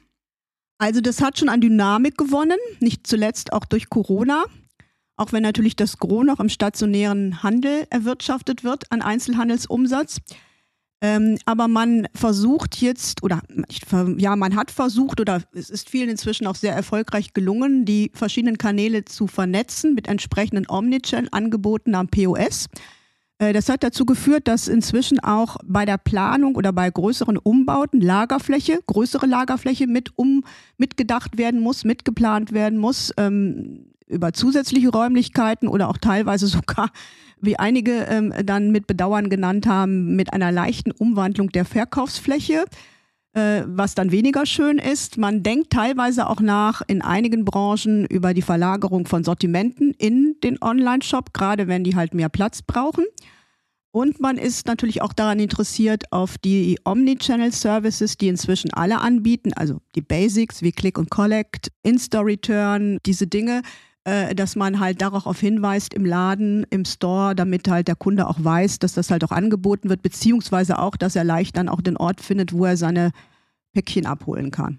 Also 0.79 1.01
das 1.01 1.23
hat 1.23 1.39
schon 1.39 1.49
an 1.49 1.63
Dynamik 1.63 2.19
gewonnen, 2.19 2.59
nicht 2.81 3.07
zuletzt 3.07 3.53
auch 3.53 3.65
durch 3.65 3.89
Corona. 3.89 4.45
Auch 5.17 5.33
wenn 5.33 5.43
natürlich 5.43 5.77
das 5.77 5.99
Gros 5.99 6.25
noch 6.25 6.41
im 6.41 6.49
stationären 6.49 7.43
Handel 7.43 7.87
erwirtschaftet 7.91 8.65
wird 8.65 8.91
an 8.93 9.03
Einzelhandelsumsatz. 9.03 10.19
Ähm, 11.03 11.39
aber 11.45 11.69
man 11.69 12.09
versucht 12.15 12.81
jetzt, 12.81 13.23
oder 13.23 13.43
ja, 14.17 14.35
man 14.35 14.57
hat 14.57 14.71
versucht, 14.71 15.21
oder 15.21 15.43
es 15.53 15.69
ist 15.69 15.91
vielen 15.91 16.09
inzwischen 16.09 16.47
auch 16.47 16.55
sehr 16.55 16.75
erfolgreich 16.75 17.35
gelungen, 17.35 17.85
die 17.85 18.11
verschiedenen 18.15 18.57
Kanäle 18.57 19.05
zu 19.05 19.27
vernetzen 19.27 19.95
mit 19.95 20.09
entsprechenden 20.09 20.67
Omnichannel-Angeboten 20.69 21.95
am 21.95 22.09
POS. 22.09 22.69
Äh, 23.39 23.53
das 23.53 23.69
hat 23.69 23.83
dazu 23.83 24.07
geführt, 24.07 24.49
dass 24.49 24.69
inzwischen 24.69 25.21
auch 25.21 25.59
bei 25.65 25.85
der 25.85 25.99
Planung 25.99 26.57
oder 26.57 26.73
bei 26.73 26.91
größeren 26.91 27.37
Umbauten 27.37 28.01
Lagerfläche, 28.01 28.81
größere 28.87 29.27
Lagerfläche 29.27 29.87
mit 29.87 30.11
um, 30.17 30.45
mitgedacht 30.79 31.37
werden 31.37 31.61
muss, 31.61 31.85
mitgeplant 31.85 32.53
werden 32.53 32.79
muss, 32.79 33.13
ähm, 33.19 33.93
über 34.07 34.33
zusätzliche 34.33 34.89
Räumlichkeiten 34.89 35.69
oder 35.69 35.89
auch 35.89 35.99
teilweise 35.99 36.47
sogar 36.47 36.91
wie 37.41 37.59
einige 37.59 38.07
ähm, 38.09 38.33
dann 38.45 38.71
mit 38.71 38.87
Bedauern 38.87 39.29
genannt 39.29 39.67
haben, 39.67 40.17
mit 40.17 40.33
einer 40.33 40.53
leichten 40.53 40.91
Umwandlung 40.91 41.51
der 41.51 41.65
Verkaufsfläche, 41.65 42.65
äh, 43.35 43.63
was 43.67 43.95
dann 43.95 44.11
weniger 44.11 44.47
schön 44.47 44.79
ist. 44.79 45.19
Man 45.19 45.43
denkt 45.43 45.71
teilweise 45.71 46.29
auch 46.29 46.41
nach 46.41 46.83
in 46.87 47.03
einigen 47.03 47.45
Branchen 47.45 48.07
über 48.07 48.33
die 48.33 48.43
Verlagerung 48.43 49.07
von 49.07 49.23
Sortimenten 49.23 49.93
in 49.99 50.37
den 50.43 50.61
Online-Shop, 50.63 51.35
gerade 51.35 51.69
wenn 51.69 51.85
die 51.85 51.95
halt 51.95 52.15
mehr 52.15 52.31
Platz 52.31 52.63
brauchen. 52.63 53.05
Und 53.91 54.21
man 54.21 54.37
ist 54.37 54.67
natürlich 54.67 55.01
auch 55.01 55.15
daran 55.15 55.39
interessiert, 55.39 56.13
auf 56.13 56.37
die 56.37 56.79
Omnichannel-Services, 56.85 58.19
die 58.19 58.29
inzwischen 58.29 58.71
alle 58.75 59.01
anbieten, 59.01 59.55
also 59.55 59.81
die 59.95 60.03
Basics 60.03 60.61
wie 60.61 60.73
Click 60.73 60.99
und 60.99 61.09
Collect, 61.11 61.73
Insta-Return, 61.83 62.99
diese 63.07 63.27
Dinge, 63.27 63.63
äh, 64.07 64.37
dass 64.37 64.55
man 64.55 64.79
halt 64.79 65.03
darauf 65.03 65.41
hinweist 65.41 65.93
im 65.93 66.05
Laden, 66.05 66.65
im 66.71 66.85
Store, 66.85 67.35
damit 67.35 67.69
halt 67.69 67.89
der 67.89 67.97
Kunde 67.97 68.29
auch 68.29 68.37
weiß, 68.39 68.79
dass 68.79 68.95
das 68.95 69.11
halt 69.11 69.25
auch 69.25 69.33
angeboten 69.33 69.89
wird, 69.89 70.03
beziehungsweise 70.03 70.79
auch, 70.79 70.97
dass 70.97 71.17
er 71.17 71.25
leicht 71.25 71.57
dann 71.57 71.69
auch 71.69 71.81
den 71.81 71.97
Ort 71.97 72.21
findet, 72.21 72.53
wo 72.53 72.65
er 72.65 72.77
seine 72.77 73.11
Päckchen 73.75 74.07
abholen 74.07 74.53
kann. 74.53 74.79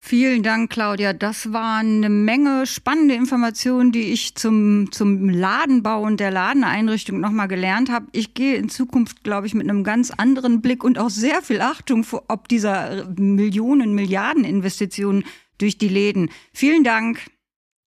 Vielen 0.00 0.42
Dank, 0.42 0.70
Claudia. 0.70 1.12
Das 1.12 1.52
waren 1.52 1.98
eine 1.98 2.08
Menge 2.08 2.66
spannende 2.66 3.14
Informationen, 3.14 3.92
die 3.92 4.10
ich 4.10 4.36
zum, 4.36 4.90
zum 4.90 5.28
Ladenbau 5.28 6.02
und 6.02 6.18
der 6.18 6.30
Ladeneinrichtung 6.30 7.20
nochmal 7.20 7.48
gelernt 7.48 7.90
habe. 7.90 8.06
Ich 8.12 8.32
gehe 8.32 8.56
in 8.56 8.70
Zukunft, 8.70 9.22
glaube 9.22 9.46
ich, 9.46 9.54
mit 9.54 9.68
einem 9.68 9.84
ganz 9.84 10.10
anderen 10.10 10.62
Blick 10.62 10.82
und 10.82 10.98
auch 10.98 11.10
sehr 11.10 11.42
viel 11.42 11.60
Achtung 11.60 12.04
vor, 12.04 12.24
ob 12.28 12.48
dieser 12.48 13.04
Millionen, 13.16 13.94
Milliarden 13.94 14.44
Investitionen 14.44 15.24
durch 15.58 15.76
die 15.76 15.88
Läden. 15.88 16.30
Vielen 16.54 16.84
Dank. 16.84 17.20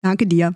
Danke 0.03 0.27
dir. 0.27 0.55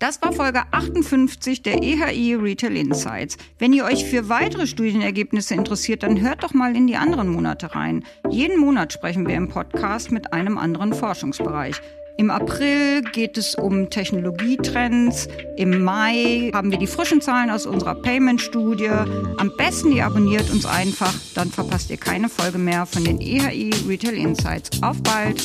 Das 0.00 0.22
war 0.22 0.32
Folge 0.32 0.62
58 0.70 1.60
der 1.60 1.82
EHI 1.82 2.34
Retail 2.34 2.74
Insights. 2.74 3.36
Wenn 3.58 3.74
ihr 3.74 3.84
euch 3.84 4.06
für 4.06 4.30
weitere 4.30 4.66
Studienergebnisse 4.66 5.54
interessiert, 5.54 6.02
dann 6.02 6.22
hört 6.22 6.42
doch 6.42 6.54
mal 6.54 6.74
in 6.74 6.86
die 6.86 6.96
anderen 6.96 7.28
Monate 7.28 7.74
rein. 7.74 8.02
Jeden 8.30 8.58
Monat 8.58 8.94
sprechen 8.94 9.28
wir 9.28 9.34
im 9.36 9.50
Podcast 9.50 10.10
mit 10.10 10.32
einem 10.32 10.56
anderen 10.56 10.94
Forschungsbereich. 10.94 11.76
Im 12.16 12.30
April 12.30 13.02
geht 13.12 13.36
es 13.36 13.54
um 13.54 13.90
Technologietrends. 13.90 15.28
Im 15.58 15.84
Mai 15.84 16.50
haben 16.54 16.70
wir 16.70 16.78
die 16.78 16.86
frischen 16.86 17.20
Zahlen 17.20 17.50
aus 17.50 17.66
unserer 17.66 17.94
Payment-Studie. 17.94 18.88
Am 19.36 19.52
besten 19.58 19.92
ihr 19.92 20.06
abonniert 20.06 20.50
uns 20.50 20.64
einfach, 20.64 21.14
dann 21.34 21.50
verpasst 21.50 21.90
ihr 21.90 21.98
keine 21.98 22.30
Folge 22.30 22.56
mehr 22.56 22.86
von 22.86 23.04
den 23.04 23.20
EHI 23.20 23.70
Retail 23.86 24.14
Insights. 24.14 24.82
Auf 24.82 25.02
bald! 25.02 25.42